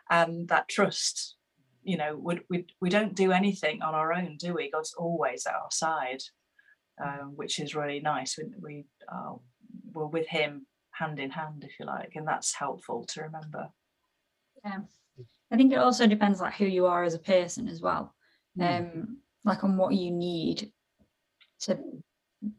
And 0.10 0.48
that 0.50 0.68
trust 0.68 1.38
you 1.84 1.98
know 1.98 2.16
we, 2.16 2.40
we, 2.50 2.66
we 2.82 2.90
don't 2.90 3.16
do 3.16 3.32
anything 3.32 3.82
on 3.82 3.96
our 3.96 4.14
own 4.14 4.38
do 4.38 4.54
we? 4.54 4.70
God's 4.70 4.94
always 4.98 5.46
at 5.46 5.56
our 5.56 5.72
side 5.72 6.22
um, 7.02 7.34
which 7.36 7.60
is 7.60 7.76
really 7.76 8.00
nice. 8.00 8.38
We, 8.38 8.46
we 8.60 8.86
uh, 9.12 9.34
were 9.94 10.08
with 10.08 10.28
him 10.28 10.66
hand 10.92 11.20
in 11.20 11.32
hand, 11.32 11.64
if 11.64 11.80
you 11.80 11.86
like, 11.86 12.14
and 12.16 12.28
that's 12.28 12.54
helpful 12.54 13.06
to 13.10 13.22
remember. 13.24 13.70
Yeah, 14.64 14.80
I 15.52 15.58
think 15.58 15.74
it 15.74 15.78
also 15.78 16.08
depends 16.08 16.42
like 16.42 16.54
who 16.56 16.66
you 16.66 16.86
are 16.86 17.04
as 17.04 17.14
a 17.14 17.20
person 17.20 17.68
as 17.68 17.82
well, 17.82 18.14
mm. 18.58 18.80
um, 18.80 19.18
like 19.44 19.64
on 19.64 19.78
what 19.78 19.94
you 19.94 20.12
need 20.12 20.72
to 21.62 21.80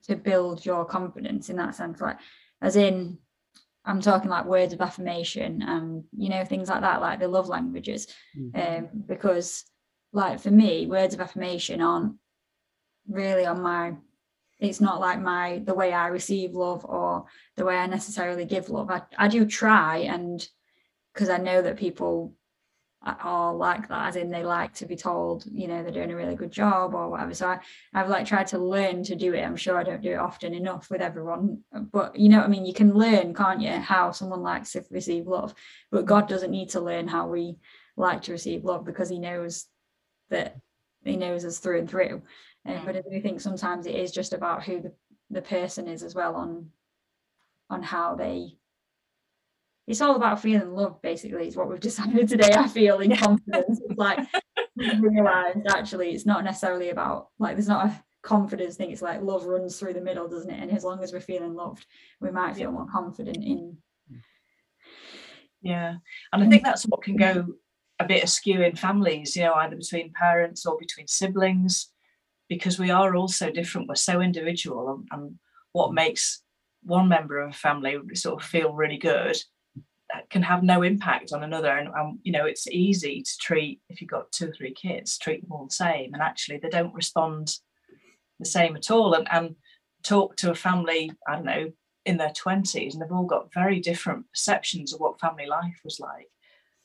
to 0.07 0.17
build 0.17 0.65
your 0.65 0.85
confidence 0.85 1.51
in 1.51 1.57
that 1.57 1.75
sense. 1.75 2.01
Like, 2.01 2.19
as 2.63 2.77
in, 2.77 3.19
I'm 3.85 4.01
talking 4.01 4.31
like 4.31 4.47
words 4.47 4.73
of 4.73 4.81
affirmation 4.81 5.63
and 5.63 6.05
you 6.17 6.29
know 6.29 6.45
things 6.45 6.69
like 6.69 6.81
that, 6.81 7.01
like 7.01 7.21
the 7.21 7.29
love 7.29 7.49
languages, 7.49 8.07
um, 8.55 8.89
because 9.07 9.65
like 10.13 10.41
for 10.41 10.51
me, 10.51 10.87
words 10.87 11.15
of 11.15 11.21
affirmation 11.21 11.81
aren't 11.81 12.15
really 13.09 13.45
on 13.45 13.61
my. 13.61 13.95
It's 14.69 14.81
not 14.81 15.01
like 15.01 15.21
my 15.21 15.63
the 15.65 15.75
way 15.75 15.93
I 15.93 16.09
receive 16.09 16.55
love 16.55 16.85
or 16.85 17.27
the 17.57 17.65
way 17.65 17.77
I 17.77 17.87
necessarily 17.87 18.45
give 18.45 18.71
love. 18.71 18.91
I, 18.91 19.03
I 19.17 19.29
do 19.29 19.47
try 19.47 19.99
and 19.99 20.47
because 21.13 21.29
I 21.29 21.39
know 21.39 21.63
that 21.63 21.77
people 21.77 22.35
are 23.07 23.55
like 23.55 23.89
that, 23.89 24.09
as 24.09 24.17
in 24.17 24.31
they 24.31 24.43
like 24.43 24.73
to 24.75 24.87
be 24.87 24.97
told, 24.97 25.45
you 25.53 25.69
know, 25.69 25.83
they're 25.83 25.93
doing 25.93 26.11
a 26.11 26.17
really 26.17 26.35
good 26.35 26.51
job 26.51 26.95
or 26.95 27.11
whatever. 27.11 27.35
So 27.35 27.49
I, 27.49 27.61
I've 27.93 28.09
like 28.09 28.27
tried 28.27 28.47
to 28.49 28.59
learn 28.59 29.03
to 29.05 29.15
do 29.15 29.35
it. 29.35 29.43
I'm 29.43 29.57
sure 29.57 29.77
I 29.77 29.83
don't 29.83 30.03
do 30.03 30.13
it 30.13 30.19
often 30.19 30.55
enough 30.55 30.91
with 30.91 31.03
everyone, 31.03 31.61
but 31.93 32.19
you 32.19 32.29
know 32.29 32.39
what 32.39 32.47
I 32.47 32.49
mean? 32.49 32.65
You 32.65 32.73
can 32.73 32.95
learn, 32.95 33.35
can't 33.35 33.61
you, 33.61 33.73
how 33.73 34.11
someone 34.11 34.43
likes 34.43 34.73
to 34.73 34.85
receive 34.91 35.27
love. 35.27 35.55
But 35.91 36.07
God 36.07 36.29
doesn't 36.29 36.51
need 36.51 36.71
to 36.71 36.81
learn 36.81 37.07
how 37.07 37.29
we 37.29 37.57
like 37.97 38.23
to 38.23 38.33
receive 38.33 38.65
love 38.65 38.85
because 38.85 39.09
he 39.09 39.19
knows 39.19 39.67
that 40.31 40.57
he 41.05 41.17
knows 41.17 41.45
us 41.45 41.59
through 41.59 41.81
and 41.81 41.91
through. 41.91 42.23
Um, 42.67 42.81
but 42.85 42.97
I 42.97 43.03
do 43.03 43.21
think 43.21 43.41
sometimes 43.41 43.87
it 43.87 43.95
is 43.95 44.11
just 44.11 44.33
about 44.33 44.65
who 44.65 44.81
the, 44.81 44.93
the 45.31 45.43
person 45.43 45.89
is 45.89 46.03
as 46.03 46.15
well 46.15 46.35
on 46.35 46.71
on 47.71 47.83
how 47.83 48.15
they 48.15 48.57
it's 49.87 50.01
all 50.01 50.17
about 50.17 50.41
feeling 50.41 50.73
love 50.73 51.01
basically 51.03 51.47
is 51.47 51.57
what 51.57 51.69
we've 51.69 51.81
decided 51.91 52.29
today 52.29 52.51
i 52.57 52.69
feel 52.69 53.01
in 53.01 53.17
confidence. 53.17 53.81
It's 53.85 53.99
like 53.99 54.19
realized 54.77 55.67
actually 55.69 56.13
it's 56.13 56.27
not 56.27 56.45
necessarily 56.45 56.91
about 56.91 57.29
like 57.39 57.57
there's 57.57 57.69
not 57.69 57.87
a 57.87 58.05
confidence 58.23 58.77
thing 58.77 58.91
it's 58.91 59.03
like 59.03 59.23
love 59.23 59.45
runs 59.45 59.79
through 59.79 59.93
the 59.93 60.01
middle 60.01 60.29
doesn't 60.29 60.51
it? 60.51 60.61
And 60.61 60.73
as 60.73 60.85
long 60.85 61.03
as 61.03 61.13
we're 61.13 61.21
feeling 61.21 61.55
loved 61.55 61.87
we 62.21 62.31
might 62.31 62.57
feel 62.57 62.73
more 62.73 62.87
confident 62.91 63.37
in 63.37 63.77
Yeah, 65.61 65.97
and 66.33 66.43
I 66.43 66.49
think 66.49 66.65
that's 66.65 66.85
what 66.85 67.03
can 67.03 67.17
go 67.17 67.47
a 68.01 68.07
bit 68.07 68.25
askew 68.25 68.63
in 68.63 68.77
families, 68.77 69.37
you 69.37 69.43
know, 69.43 69.55
either 69.55 69.77
between 69.77 70.13
parents 70.13 70.67
or 70.67 70.77
between 70.79 71.07
siblings, 71.07 71.94
because 72.49 72.79
we 72.79 72.91
are 72.91 73.15
all 73.15 73.29
so 73.29 73.51
different. 73.51 73.89
We're 73.89 73.95
so 73.95 74.21
individual, 74.21 74.91
and, 74.91 75.09
and 75.11 75.39
what 75.73 75.93
makes 75.93 76.43
one 76.83 77.09
member 77.09 77.41
of 77.41 77.51
a 77.51 77.57
family 77.57 77.97
sort 78.15 78.43
of 78.43 78.49
feel 78.49 78.73
really 78.73 78.99
good 78.99 79.37
that 80.13 80.29
can 80.29 80.43
have 80.43 80.63
no 80.63 80.83
impact 80.83 81.33
on 81.33 81.43
another. 81.43 81.71
And, 81.71 82.19
you 82.23 82.33
know, 82.33 82.45
it's 82.45 82.69
easy 82.69 83.23
to 83.23 83.39
treat 83.41 83.81
if 83.89 84.01
you've 84.01 84.11
got 84.11 84.31
two 84.33 84.49
or 84.49 84.53
three 84.53 84.75
kids, 84.75 85.17
treat 85.17 85.41
them 85.41 85.53
all 85.53 85.67
the 85.67 85.75
same, 85.75 86.13
and 86.13 86.23
actually 86.23 86.59
they 86.59 86.69
don't 86.69 86.95
respond 86.95 87.57
the 88.39 88.47
same 88.47 88.77
at 88.77 88.91
all. 88.91 89.15
And 89.15 89.27
and 89.31 89.57
talk 90.03 90.37
to 90.37 90.51
a 90.51 90.55
family, 90.55 91.11
I 91.27 91.37
don't 91.37 91.47
know, 91.47 91.73
in 92.05 92.19
their 92.19 92.31
20s 92.31 92.93
and 92.93 93.01
they've 93.01 93.13
all 93.13 93.25
got 93.25 93.53
very 93.53 93.81
different 93.81 94.31
perceptions 94.31 94.93
of 94.93 95.01
what 95.01 95.21
family 95.21 95.47
life 95.47 95.81
was 95.85 95.99
like 96.01 96.29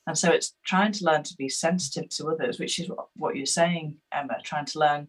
and 0.06 0.16
so 0.16 0.30
it's 0.30 0.54
trying 0.64 0.92
to 0.92 1.04
learn 1.04 1.22
to 1.22 1.36
be 1.36 1.48
sensitive 1.48 2.08
to 2.08 2.28
others 2.28 2.58
which 2.58 2.78
is 2.78 2.90
what 3.16 3.36
you're 3.36 3.46
saying 3.46 3.96
emma 4.12 4.36
trying 4.42 4.64
to 4.64 4.78
learn 4.78 5.06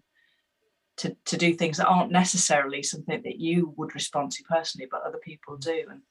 to, 1.01 1.15
to 1.25 1.37
do 1.37 1.53
things 1.53 1.77
that 1.77 1.87
aren't 1.87 2.11
necessarily 2.11 2.83
something 2.83 3.21
that 3.23 3.39
you 3.39 3.73
would 3.77 3.93
respond 3.95 4.31
to 4.31 4.43
personally 4.43 4.87
but 4.89 5.03
other 5.03 5.19
people 5.23 5.57
do 5.57 5.85
and 5.89 6.01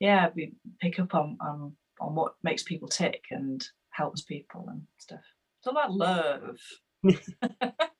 yeah 0.00 0.28
we 0.34 0.52
pick 0.80 0.98
up 0.98 1.14
on 1.14 1.36
on, 1.40 1.72
on 2.00 2.14
what 2.14 2.34
makes 2.42 2.62
people 2.62 2.88
tick 2.88 3.24
and 3.30 3.66
helps 3.90 4.22
people 4.22 4.66
and 4.68 4.82
stuff 4.98 5.20
it's 5.60 5.66
all 5.66 5.72
about 5.72 5.92
love 5.92 6.58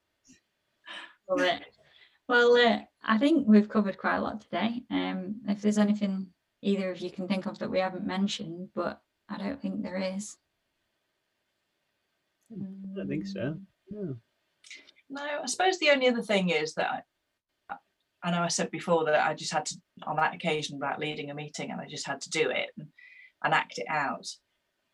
Love 1.28 1.40
it. 1.40 1.62
Well, 2.28 2.56
uh, 2.56 2.80
I 3.04 3.18
think 3.18 3.46
we've 3.48 3.68
covered 3.68 3.98
quite 3.98 4.16
a 4.16 4.20
lot 4.20 4.40
today. 4.40 4.82
Um, 4.90 5.40
if 5.48 5.62
there's 5.62 5.78
anything 5.78 6.28
either 6.62 6.90
of 6.90 7.00
you 7.00 7.10
can 7.10 7.26
think 7.26 7.46
of 7.46 7.58
that 7.58 7.70
we 7.70 7.78
haven't 7.78 8.06
mentioned, 8.06 8.68
but 8.74 9.00
I 9.28 9.38
don't 9.38 9.60
think 9.60 9.82
there 9.82 9.96
is. 9.96 10.36
I 12.52 12.94
don't 12.94 13.08
think 13.08 13.26
so. 13.26 13.56
No. 13.90 14.16
No, 15.12 15.22
I 15.42 15.46
suppose 15.46 15.78
the 15.78 15.90
only 15.90 16.08
other 16.08 16.22
thing 16.22 16.48
is 16.48 16.72
that 16.74 17.04
I, 17.68 17.76
I 18.24 18.30
know 18.30 18.42
I 18.42 18.48
said 18.48 18.70
before 18.70 19.04
that 19.04 19.26
I 19.26 19.34
just 19.34 19.52
had 19.52 19.66
to, 19.66 19.76
on 20.06 20.16
that 20.16 20.34
occasion 20.34 20.76
about 20.76 20.98
leading 20.98 21.30
a 21.30 21.34
meeting, 21.34 21.70
and 21.70 21.80
I 21.80 21.86
just 21.86 22.06
had 22.06 22.20
to 22.22 22.30
do 22.30 22.48
it 22.50 22.70
and, 22.78 22.88
and 23.44 23.52
act 23.52 23.78
it 23.78 23.86
out. 23.90 24.26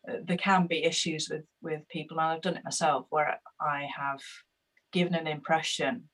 Uh, 0.07 0.17
There 0.25 0.37
can 0.37 0.67
be 0.67 0.83
issues 0.83 1.29
with 1.29 1.45
with 1.61 1.87
people, 1.87 2.19
and 2.19 2.27
I've 2.27 2.41
done 2.41 2.57
it 2.57 2.65
myself, 2.65 3.05
where 3.09 3.39
I 3.61 3.87
have 3.97 4.21
given 4.91 5.15
an 5.15 5.27
impression 5.27 6.09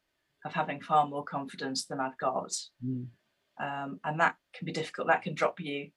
of 0.46 0.54
having 0.54 0.82
far 0.82 1.08
more 1.08 1.24
confidence 1.24 1.86
than 1.86 2.00
I've 2.00 2.18
got, 2.20 2.52
Mm. 2.86 3.08
um, 3.60 4.00
and 4.04 4.20
that 4.20 4.36
can 4.54 4.65
be 4.65 4.72
difficult. 4.72 5.08
That 5.08 5.24
can 5.24 5.34
drop 5.34 5.60
you 5.60 5.89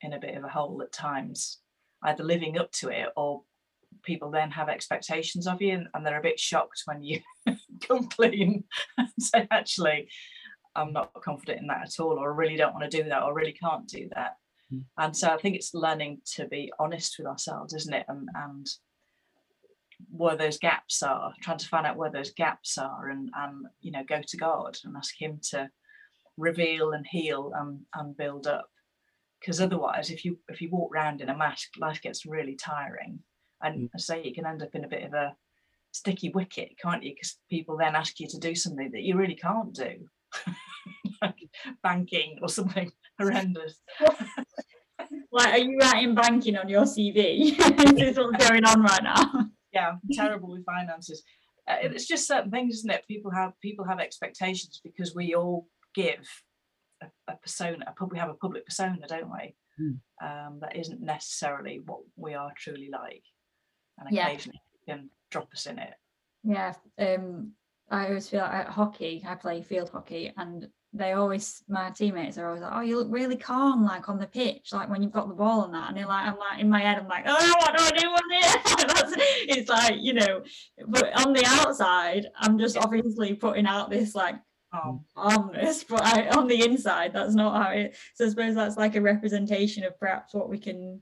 in 0.00 0.12
a 0.12 0.18
bit 0.18 0.36
of 0.36 0.42
a 0.42 0.48
hole 0.48 0.82
at 0.82 0.92
times, 0.92 1.60
either 2.02 2.24
living 2.24 2.58
up 2.58 2.72
to 2.72 2.88
it 2.88 3.10
or 3.16 3.44
people 4.02 4.30
then 4.30 4.50
have 4.50 4.68
expectations 4.68 5.46
of 5.46 5.60
you 5.60 5.72
and, 5.72 5.88
and 5.94 6.04
they're 6.04 6.18
a 6.18 6.22
bit 6.22 6.38
shocked 6.38 6.82
when 6.86 7.02
you 7.02 7.20
come 7.86 8.08
clean 8.08 8.64
and 8.98 9.08
say 9.18 9.46
actually 9.50 10.08
i'm 10.76 10.92
not 10.92 11.12
confident 11.22 11.60
in 11.60 11.66
that 11.66 11.82
at 11.82 12.00
all 12.00 12.18
or 12.18 12.32
I 12.32 12.36
really 12.36 12.56
don't 12.56 12.74
want 12.74 12.90
to 12.90 13.02
do 13.02 13.08
that 13.08 13.22
or 13.22 13.34
really 13.34 13.52
can't 13.52 13.86
do 13.86 14.08
that. 14.14 14.36
Mm. 14.72 14.84
and 14.98 15.16
so 15.16 15.28
i 15.28 15.36
think 15.36 15.56
it's 15.56 15.74
learning 15.74 16.20
to 16.34 16.46
be 16.46 16.72
honest 16.78 17.16
with 17.18 17.26
ourselves 17.26 17.74
isn't 17.74 17.94
it? 17.94 18.06
And, 18.08 18.28
and 18.34 18.66
where 20.10 20.36
those 20.36 20.58
gaps 20.58 21.02
are 21.02 21.32
trying 21.40 21.58
to 21.58 21.68
find 21.68 21.86
out 21.86 21.96
where 21.96 22.10
those 22.10 22.32
gaps 22.32 22.78
are 22.78 23.10
and 23.10 23.30
and 23.36 23.66
you 23.80 23.92
know 23.92 24.02
go 24.08 24.20
to 24.26 24.36
god 24.36 24.76
and 24.84 24.96
ask 24.96 25.14
him 25.16 25.38
to 25.50 25.70
reveal 26.36 26.92
and 26.92 27.06
heal 27.06 27.52
and, 27.54 27.80
and 27.94 28.16
build 28.16 28.46
up. 28.46 28.68
Because 29.40 29.60
otherwise 29.60 30.10
if 30.10 30.24
you 30.24 30.38
if 30.48 30.62
you 30.62 30.70
walk 30.70 30.94
around 30.94 31.20
in 31.20 31.28
a 31.28 31.36
mask 31.36 31.68
life 31.78 32.00
gets 32.00 32.24
really 32.24 32.54
tiring 32.54 33.18
and 33.64 33.90
I 33.94 33.98
say 33.98 34.22
you 34.22 34.34
can 34.34 34.46
end 34.46 34.62
up 34.62 34.74
in 34.74 34.84
a 34.84 34.88
bit 34.88 35.04
of 35.04 35.14
a 35.14 35.34
sticky 35.92 36.30
wicket 36.30 36.72
can't 36.80 37.02
you? 37.02 37.12
Because 37.14 37.38
people 37.48 37.76
then 37.76 37.94
ask 37.96 38.20
you 38.20 38.28
to 38.28 38.38
do 38.38 38.54
something 38.54 38.90
that 38.92 39.02
you 39.02 39.16
really 39.16 39.36
can't 39.36 39.74
do. 39.74 39.92
Like 41.22 41.48
banking 41.82 42.38
or 42.42 42.48
something 42.48 42.90
horrendous. 43.20 43.80
Like, 45.32 45.54
are 45.54 45.58
you 45.58 45.76
writing 45.78 46.14
banking 46.14 46.56
on 46.56 46.68
your 46.68 46.82
CV? 46.84 47.56
this 47.56 48.10
Is 48.10 48.16
what's 48.18 48.48
going 48.48 48.64
on 48.64 48.82
right 48.82 49.02
now? 49.02 49.46
yeah 49.72 49.90
I'm 49.90 50.00
terrible 50.12 50.50
with 50.50 50.64
finances. 50.64 51.22
Uh, 51.68 51.76
it's 51.82 52.06
just 52.06 52.28
certain 52.28 52.50
things 52.50 52.76
isn't 52.76 52.90
it? 52.90 53.04
People 53.08 53.30
have 53.32 53.52
people 53.60 53.84
have 53.86 53.98
expectations 54.00 54.80
because 54.84 55.14
we 55.14 55.34
all 55.34 55.66
give 55.94 56.24
a, 57.02 57.06
a 57.28 57.36
persona 57.36 57.84
a 57.86 57.92
pub 57.92 58.12
we 58.12 58.18
have 58.18 58.30
a 58.30 58.34
public 58.34 58.64
persona 58.66 59.06
don't 59.08 59.30
we? 59.30 59.54
Hmm. 59.76 59.94
um, 60.24 60.58
that 60.60 60.76
isn't 60.76 61.00
necessarily 61.00 61.80
what 61.84 62.00
we 62.16 62.34
are 62.34 62.52
truly 62.56 62.90
like 62.92 63.24
and 63.98 64.08
Yeah. 64.10 64.28
occasionally 64.28 64.60
it 64.74 64.90
can 64.90 65.10
drop 65.30 65.52
us 65.52 65.66
in 65.66 65.78
it 65.78 65.94
Yeah, 66.42 66.74
um, 66.98 67.52
I 67.90 68.08
always 68.08 68.28
feel 68.28 68.40
like 68.40 68.52
at 68.52 68.68
hockey, 68.68 69.24
I 69.26 69.34
play 69.34 69.62
field 69.62 69.90
hockey, 69.90 70.32
and 70.36 70.68
they 70.92 71.12
always, 71.12 71.62
my 71.68 71.90
teammates 71.90 72.38
are 72.38 72.46
always 72.46 72.62
like, 72.62 72.72
"Oh, 72.72 72.80
you 72.80 72.98
look 72.98 73.08
really 73.10 73.36
calm, 73.36 73.84
like 73.84 74.08
on 74.08 74.18
the 74.18 74.26
pitch, 74.26 74.72
like 74.72 74.88
when 74.88 75.02
you've 75.02 75.12
got 75.12 75.28
the 75.28 75.34
ball 75.34 75.64
and 75.64 75.74
that." 75.74 75.88
And 75.88 75.96
they're 75.96 76.06
like, 76.06 76.26
I'm 76.26 76.38
like 76.38 76.60
in 76.60 76.68
my 76.70 76.80
head, 76.80 76.98
I'm 76.98 77.08
like, 77.08 77.24
"Oh, 77.26 77.54
what 77.58 77.76
do 77.76 77.84
I 77.84 77.90
do 77.90 78.08
on 78.08 78.28
this?" 78.28 78.74
That's, 78.94 79.12
it's 79.48 79.68
like 79.68 79.96
you 80.00 80.14
know, 80.14 80.42
but 80.86 81.26
on 81.26 81.32
the 81.32 81.44
outside, 81.46 82.26
I'm 82.36 82.58
just 82.58 82.76
obviously 82.76 83.34
putting 83.34 83.66
out 83.66 83.90
this 83.90 84.14
like 84.14 84.36
um, 84.72 85.04
calmness, 85.14 85.84
but 85.84 86.02
I, 86.04 86.28
on 86.30 86.46
the 86.46 86.64
inside, 86.64 87.12
that's 87.12 87.34
not 87.34 87.62
how 87.62 87.70
it. 87.70 87.96
So 88.14 88.26
I 88.26 88.28
suppose 88.28 88.54
that's 88.54 88.76
like 88.76 88.96
a 88.96 89.00
representation 89.00 89.84
of 89.84 89.98
perhaps 89.98 90.34
what 90.34 90.48
we 90.48 90.58
can. 90.58 91.00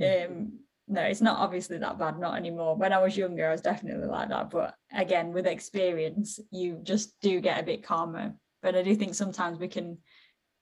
Um, 0.00 0.60
no, 0.90 1.02
it's 1.02 1.20
not 1.20 1.38
obviously 1.38 1.78
that 1.78 1.98
bad, 1.98 2.18
not 2.18 2.36
anymore. 2.36 2.76
When 2.76 2.92
I 2.92 2.98
was 2.98 3.16
younger, 3.16 3.48
I 3.48 3.52
was 3.52 3.60
definitely 3.60 4.06
like 4.06 4.28
that. 4.28 4.50
But 4.50 4.74
again, 4.92 5.32
with 5.32 5.46
experience, 5.46 6.40
you 6.50 6.80
just 6.82 7.18
do 7.20 7.40
get 7.40 7.60
a 7.60 7.64
bit 7.64 7.82
calmer. 7.82 8.34
But 8.62 8.74
I 8.74 8.82
do 8.82 8.94
think 8.94 9.14
sometimes 9.14 9.58
we 9.58 9.68
can, 9.68 9.98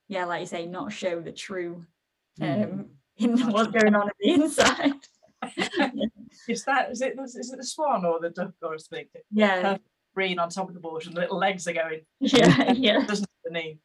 yeah, 0.08 0.24
like 0.26 0.40
you 0.40 0.46
say, 0.46 0.66
not 0.66 0.92
show 0.92 1.20
the 1.20 1.32
true 1.32 1.84
um 2.40 2.90
in 3.16 3.36
what's 3.50 3.72
going 3.72 3.94
on 3.94 4.08
at 4.08 4.14
the 4.20 4.30
inside. 4.34 4.92
is 6.48 6.64
that 6.64 6.90
is 6.90 7.00
it 7.00 7.16
is 7.18 7.52
it 7.52 7.56
the 7.56 7.64
swan 7.64 8.04
or 8.04 8.18
the 8.18 8.30
duck 8.30 8.50
or 8.60 8.76
something 8.76 9.06
yeah, 9.30 9.76
green 10.12 10.36
on 10.36 10.48
top 10.48 10.66
of 10.66 10.74
the 10.74 10.80
board 10.80 11.06
and 11.06 11.14
the 11.16 11.20
little 11.20 11.38
legs 11.38 11.68
are 11.68 11.72
going 11.72 12.00
yeah, 12.18 12.72
yeah. 12.72 13.06
doesn't 13.06 13.28
underneath 13.46 13.78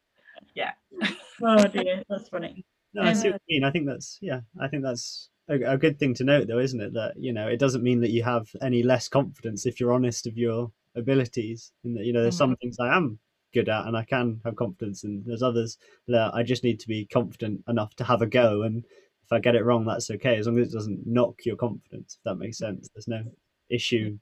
Oh 1.44 1.68
dear, 1.68 2.04
that's 2.10 2.30
funny. 2.30 2.66
No, 2.94 3.04
I 3.04 3.14
see 3.14 3.28
Um, 3.28 3.34
what 3.34 3.42
you 3.48 3.56
mean. 3.60 3.64
I 3.64 3.72
think 3.72 3.86
that's 3.88 4.18
yeah. 4.22 4.42
I 4.60 4.68
think 4.68 4.84
that's 4.84 5.30
a, 5.50 5.74
a 5.74 5.78
good 5.78 6.00
thing 6.00 6.14
to 6.16 6.24
note, 6.24 6.48
though, 6.48 6.60
isn't 6.60 6.82
it? 6.82 6.94
That 6.94 7.14
you 7.18 7.34
know, 7.34 7.48
it 7.48 7.60
doesn't 7.60 7.84
mean 7.84 8.02
that 8.02 8.12
you 8.12 8.24
have 8.24 8.48
any 8.62 8.84
less 8.84 9.08
confidence 9.08 9.66
if 9.66 9.80
you're 9.80 9.94
honest 9.94 10.28
of 10.28 10.38
your 10.38 10.72
abilities, 10.96 11.72
and 11.84 11.98
that 11.98 12.06
you 12.06 12.14
know, 12.14 12.22
there's 12.22 12.38
some 12.38 12.52
mm-hmm. 12.52 12.62
things 12.62 12.78
I 12.80 12.96
am 12.96 13.20
good 13.54 13.70
at 13.70 13.86
and 13.86 13.96
I 13.96 14.04
can 14.04 14.42
have 14.46 14.56
confidence, 14.56 15.04
and 15.04 15.24
there's 15.26 15.44
others 15.44 15.78
that 16.08 16.34
I 16.34 16.44
just 16.44 16.64
need 16.64 16.80
to 16.82 16.88
be 16.88 17.06
confident 17.06 17.62
enough 17.68 17.96
to 17.96 18.04
have 18.04 18.22
a 18.22 18.28
go. 18.28 18.64
And 18.64 18.84
if 19.24 19.32
I 19.32 19.40
get 19.40 19.56
it 19.56 19.66
wrong, 19.66 19.86
that's 19.86 20.10
okay, 20.12 20.38
as 20.38 20.48
long 20.48 20.60
as 20.60 20.70
it 20.70 20.74
doesn't 20.74 21.06
knock 21.06 21.46
your 21.46 21.56
confidence. 21.56 22.18
If 22.18 22.24
that 22.24 22.36
makes 22.36 22.58
sense, 22.58 22.90
there's 22.94 23.08
no 23.08 23.24
issue 23.70 24.18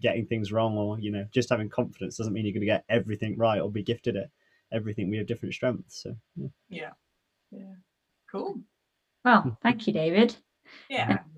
getting 0.00 0.26
things 0.26 0.52
wrong, 0.52 0.76
or 0.76 0.98
you 1.00 1.10
know, 1.10 1.26
just 1.32 1.50
having 1.50 1.68
confidence 1.68 2.16
doesn't 2.16 2.32
mean 2.32 2.44
you're 2.44 2.52
going 2.52 2.60
to 2.60 2.66
get 2.66 2.84
everything 2.88 3.36
right 3.36 3.60
or 3.60 3.70
be 3.70 3.82
gifted 3.82 4.16
at 4.16 4.30
everything. 4.72 5.10
We 5.10 5.16
have 5.18 5.26
different 5.26 5.54
strengths, 5.54 6.02
so 6.02 6.16
yeah. 6.36 6.48
yeah 6.68 6.90
yeah 7.50 7.74
Cool. 8.30 8.60
Well, 9.24 9.42
hmm. 9.42 9.50
thank 9.62 9.86
you, 9.86 9.92
David. 9.92 10.36
Yeah. 10.88 11.18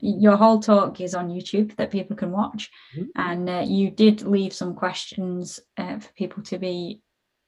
Your 0.00 0.36
whole 0.36 0.60
talk 0.60 1.00
is 1.00 1.14
on 1.14 1.28
YouTube 1.28 1.76
that 1.76 1.90
people 1.90 2.16
can 2.16 2.32
watch, 2.32 2.70
Mhm. 2.96 3.06
and 3.16 3.48
uh, 3.50 3.64
you 3.66 3.90
did 3.90 4.22
leave 4.22 4.52
some 4.52 4.74
questions 4.74 5.60
uh, 5.76 5.98
for 6.00 6.10
people 6.14 6.42
to 6.44 6.58
be 6.58 7.00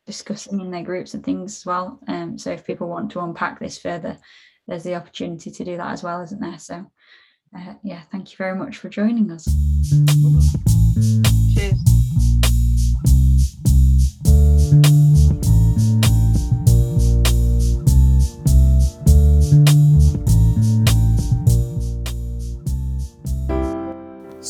discussing 0.06 0.60
in 0.60 0.70
their 0.70 0.84
groups 0.84 1.14
and 1.14 1.24
things 1.24 1.56
as 1.56 1.66
well. 1.66 1.98
Um, 2.06 2.38
so 2.38 2.52
if 2.52 2.64
people 2.64 2.88
want 2.88 3.10
to 3.12 3.20
unpack 3.20 3.58
this 3.58 3.78
further, 3.78 4.18
there's 4.68 4.84
the 4.84 4.94
opportunity 4.94 5.50
to 5.50 5.64
do 5.64 5.76
that 5.76 5.90
as 5.92 6.02
well, 6.04 6.20
isn't 6.22 6.40
there? 6.40 6.58
So, 6.58 6.86
uh, 7.56 7.74
yeah, 7.82 8.02
thank 8.12 8.30
you 8.30 8.36
very 8.36 8.56
much 8.56 8.76
for 8.76 8.88
joining 8.88 9.30
us. 9.32 9.44
Cheers. 11.54 11.95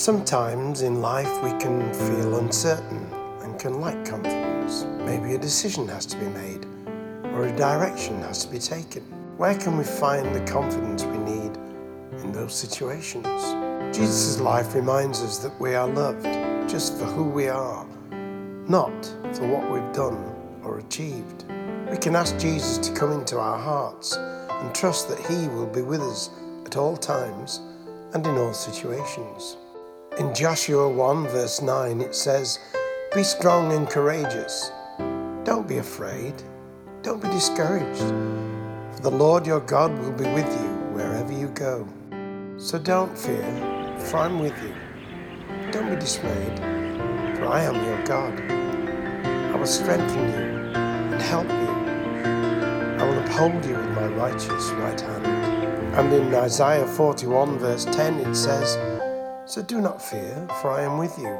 Sometimes 0.07 0.83
in 0.83 1.03
life 1.03 1.43
we 1.43 1.51
can 1.59 1.93
feel 1.93 2.39
uncertain 2.39 3.13
and 3.43 3.59
can 3.59 3.81
lack 3.81 4.05
confidence. 4.05 4.85
Maybe 5.05 5.35
a 5.35 5.39
decision 5.39 5.89
has 5.89 6.07
to 6.07 6.17
be 6.17 6.27
made 6.27 6.65
or 7.35 7.49
a 7.49 7.57
direction 7.57 8.21
has 8.21 8.45
to 8.45 8.53
be 8.53 8.61
taken. 8.61 9.03
Where 9.37 9.59
can 9.59 9.77
we 9.77 9.83
find 9.83 10.33
the 10.33 10.45
confidence 10.49 11.03
we 11.03 11.19
need 11.19 11.57
in 12.23 12.31
those 12.31 12.55
situations? 12.55 13.27
Jesus' 13.93 14.39
life 14.39 14.77
reminds 14.77 15.23
us 15.23 15.39
that 15.39 15.61
we 15.61 15.75
are 15.75 15.89
loved 15.89 16.23
just 16.71 16.97
for 16.99 17.07
who 17.07 17.25
we 17.25 17.49
are, 17.49 17.85
not 18.69 19.07
for 19.33 19.49
what 19.49 19.69
we've 19.69 19.93
done 19.93 20.33
or 20.63 20.79
achieved. 20.79 21.47
We 21.91 21.97
can 21.97 22.15
ask 22.15 22.39
Jesus 22.39 22.79
to 22.79 22.95
come 22.95 23.11
into 23.11 23.41
our 23.41 23.59
hearts 23.59 24.17
and 24.17 24.73
trust 24.73 25.09
that 25.09 25.19
He 25.27 25.49
will 25.49 25.67
be 25.67 25.83
with 25.83 26.01
us 26.01 26.31
at 26.65 26.77
all 26.77 26.97
times 26.97 27.59
and 28.15 28.25
in 28.25 28.39
all 28.39 28.55
situations. 28.55 29.57
In 30.19 30.35
Joshua 30.35 30.89
1, 30.89 31.29
verse 31.29 31.61
9, 31.61 32.01
it 32.01 32.15
says, 32.15 32.59
Be 33.15 33.23
strong 33.23 33.73
and 33.73 33.87
courageous. 33.87 34.71
Don't 35.45 35.69
be 35.69 35.77
afraid. 35.77 36.33
Don't 37.03 37.21
be 37.21 37.29
discouraged. 37.29 38.01
For 38.95 39.03
the 39.03 39.11
Lord 39.11 39.47
your 39.47 39.61
God 39.61 39.93
will 39.99 40.13
be 40.13 40.25
with 40.25 40.51
you 40.59 40.69
wherever 40.95 41.31
you 41.35 41.49
go. 41.49 41.87
So 42.57 42.79
don't 42.79 43.17
fear, 43.17 43.45
for 43.99 44.17
I'm 44.17 44.39
with 44.39 44.57
you. 44.63 44.75
Don't 45.71 45.91
be 45.91 45.97
dismayed, 45.97 46.61
for 47.37 47.49
I 47.49 47.65
am 47.65 47.75
your 47.85 48.03
God. 48.07 48.41
I 49.53 49.55
will 49.55 49.67
strengthen 49.67 50.31
you 50.31 50.73
and 51.13 51.21
help 51.21 51.47
you. 51.47 51.77
I 52.99 53.05
will 53.07 53.19
uphold 53.19 53.63
you 53.67 53.77
with 53.77 53.91
my 53.91 54.07
righteous 54.07 54.71
right 54.71 54.99
hand. 54.99 55.27
And 55.95 56.11
in 56.11 56.35
Isaiah 56.35 56.87
41, 56.87 57.59
verse 57.59 57.85
10, 57.85 58.21
it 58.21 58.35
says, 58.35 58.96
So 59.49 59.63
do 59.63 59.81
not 59.81 60.03
fear, 60.03 60.49
for 60.61 60.73
I 60.73 60.83
am 60.83 60.99
with 60.99 61.17
you. 61.19 61.39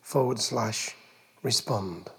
forward 0.01 0.39
slash 0.39 0.95
respond. 1.41 2.09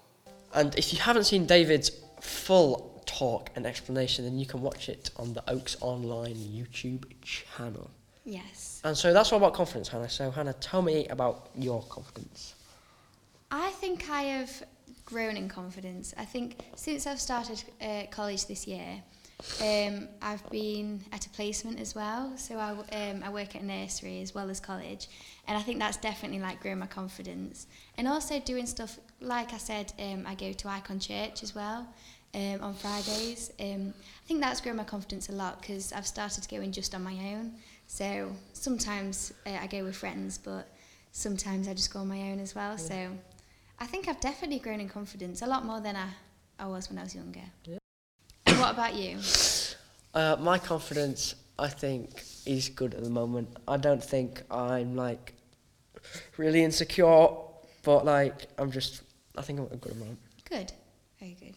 And 0.53 0.75
if 0.75 0.93
you 0.93 0.99
haven't 0.99 1.23
seen 1.23 1.45
David's 1.45 1.91
full 2.21 2.94
talk 3.17 3.49
and 3.55 3.65
explanation, 3.65 4.25
then 4.25 4.37
you 4.37 4.45
can 4.45 4.61
watch 4.61 4.89
it 4.89 5.09
on 5.17 5.33
the 5.33 5.43
Oaks 5.49 5.77
Online 5.81 6.35
YouTube 6.35 7.03
channel. 7.21 7.89
Yes. 8.25 8.81
And 8.83 8.97
so 8.97 9.13
that's 9.13 9.31
all 9.31 9.37
about 9.37 9.53
confidence, 9.53 9.87
Hannah. 9.87 10.09
So, 10.09 10.31
Hannah, 10.31 10.53
tell 10.53 10.81
me 10.81 11.07
about 11.07 11.49
your 11.55 11.83
confidence. 11.83 12.55
I 13.51 13.69
think 13.71 14.09
I 14.09 14.23
have 14.23 14.63
grown 15.05 15.37
in 15.37 15.47
confidence. 15.47 16.13
I 16.17 16.25
think 16.25 16.57
since 16.75 17.05
I've 17.05 17.21
started 17.21 17.63
uh, 17.81 18.03
college 18.09 18.47
this 18.47 18.67
year, 18.67 19.03
um, 19.61 20.07
I've 20.21 20.49
been 20.49 21.01
at 21.11 21.25
a 21.25 21.29
placement 21.29 21.79
as 21.79 21.93
well. 21.93 22.35
So 22.37 22.57
I, 22.57 22.71
um, 22.71 23.21
I 23.23 23.29
work 23.29 23.55
at 23.55 23.61
a 23.61 23.65
nursery 23.65 24.21
as 24.21 24.33
well 24.33 24.49
as 24.49 24.59
college, 24.59 25.07
and 25.47 25.57
I 25.57 25.61
think 25.61 25.79
that's 25.79 25.97
definitely 25.97 26.39
like 26.39 26.61
growing 26.61 26.79
my 26.79 26.87
confidence. 26.87 27.67
And 27.97 28.07
also 28.07 28.39
doing 28.39 28.65
stuff 28.65 28.97
like 29.21 29.53
I 29.53 29.57
said, 29.57 29.93
um, 29.99 30.25
I 30.25 30.35
go 30.35 30.51
to 30.51 30.67
Icon 30.67 30.99
Church 30.99 31.43
as 31.43 31.53
well 31.53 31.87
um, 32.33 32.61
on 32.61 32.73
Fridays. 32.73 33.51
Um, 33.59 33.93
I 33.97 34.27
think 34.27 34.41
that's 34.41 34.61
grown 34.61 34.75
my 34.77 34.83
confidence 34.83 35.29
a 35.29 35.33
lot 35.33 35.61
because 35.61 35.93
I've 35.93 36.07
started 36.07 36.47
going 36.49 36.71
just 36.71 36.95
on 36.95 37.03
my 37.03 37.13
own. 37.33 37.53
So 37.87 38.31
sometimes 38.53 39.33
uh, 39.45 39.57
I 39.61 39.67
go 39.67 39.83
with 39.83 39.95
friends, 39.95 40.37
but 40.37 40.67
sometimes 41.11 41.67
I 41.67 41.73
just 41.73 41.93
go 41.93 41.99
on 41.99 42.07
my 42.07 42.31
own 42.31 42.39
as 42.39 42.55
well. 42.55 42.77
So 42.77 43.11
I 43.79 43.85
think 43.85 44.07
I've 44.07 44.19
definitely 44.19 44.59
grown 44.59 44.79
in 44.79 44.89
confidence 44.89 45.41
a 45.41 45.47
lot 45.47 45.65
more 45.65 45.79
than 45.79 45.95
I, 45.95 46.09
I 46.59 46.67
was 46.67 46.89
when 46.89 46.97
I 46.97 47.03
was 47.03 47.15
younger. 47.15 47.41
What 48.45 48.73
about 48.73 48.95
you? 48.95 49.19
Uh, 50.13 50.37
my 50.39 50.57
confidence, 50.57 51.35
I 51.59 51.67
think, 51.67 52.23
is 52.45 52.69
good 52.69 52.93
at 52.93 53.03
the 53.03 53.09
moment. 53.09 53.49
I 53.67 53.77
don't 53.77 54.03
think 54.03 54.43
I'm 54.49 54.95
like 54.95 55.33
really 56.37 56.63
insecure, 56.63 57.27
but 57.83 58.05
like 58.05 58.47
I'm 58.57 58.71
just, 58.71 59.01
I 59.37 59.41
think 59.41 59.59
I'm 59.59 59.65
good 59.65 59.73
at 59.73 59.81
good 59.81 59.91
amount. 59.93 60.19
Good, 60.49 60.71
very 61.19 61.35
good. 61.39 61.55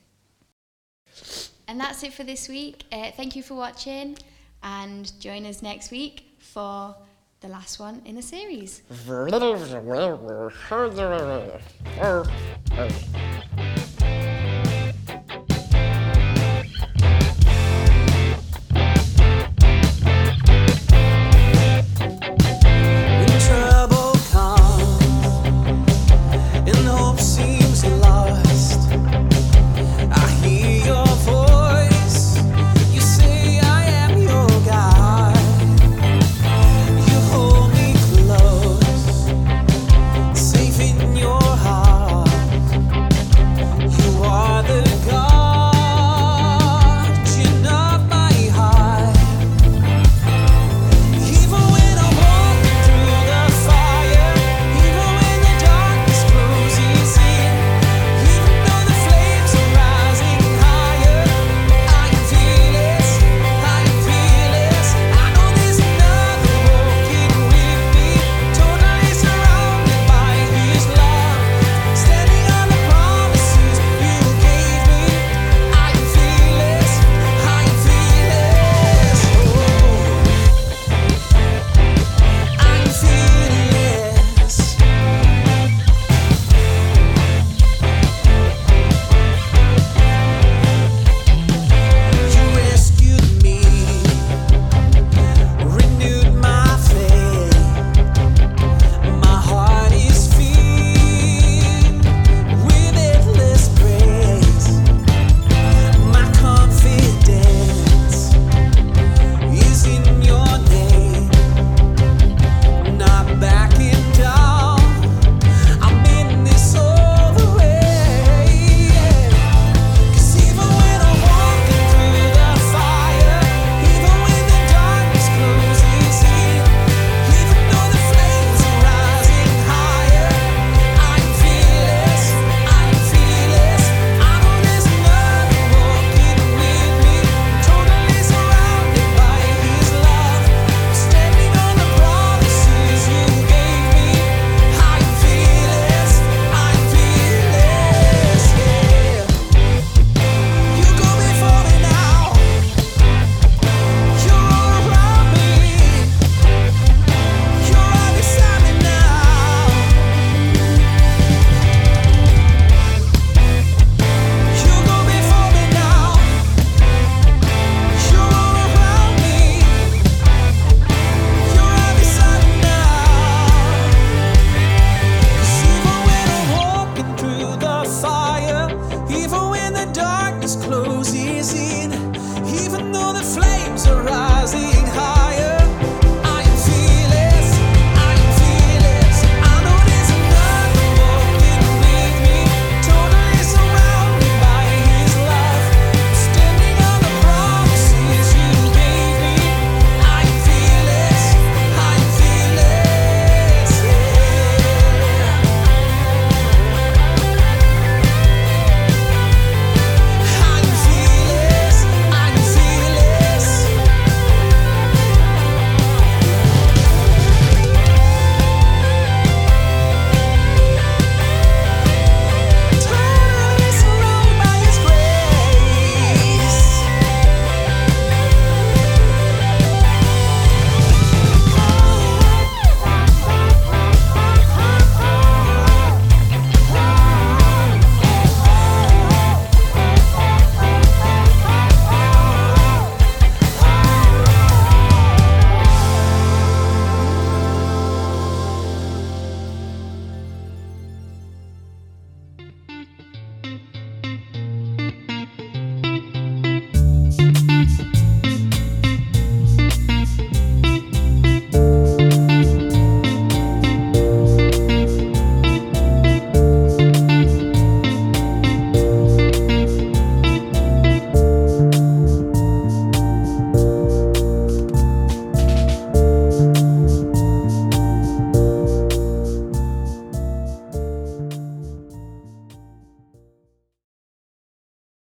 And 1.68 1.78
that's 1.78 2.02
it 2.02 2.14
for 2.14 2.24
this 2.24 2.48
week. 2.48 2.84
Uh, 2.90 3.10
thank 3.10 3.36
you 3.36 3.42
for 3.42 3.54
watching, 3.54 4.16
and 4.62 5.12
join 5.20 5.44
us 5.44 5.62
next 5.62 5.90
week 5.90 6.24
for 6.38 6.96
the 7.40 7.48
last 7.48 7.78
one 7.78 8.02
in 8.06 8.16
the 8.16 8.22
series. 8.22 8.82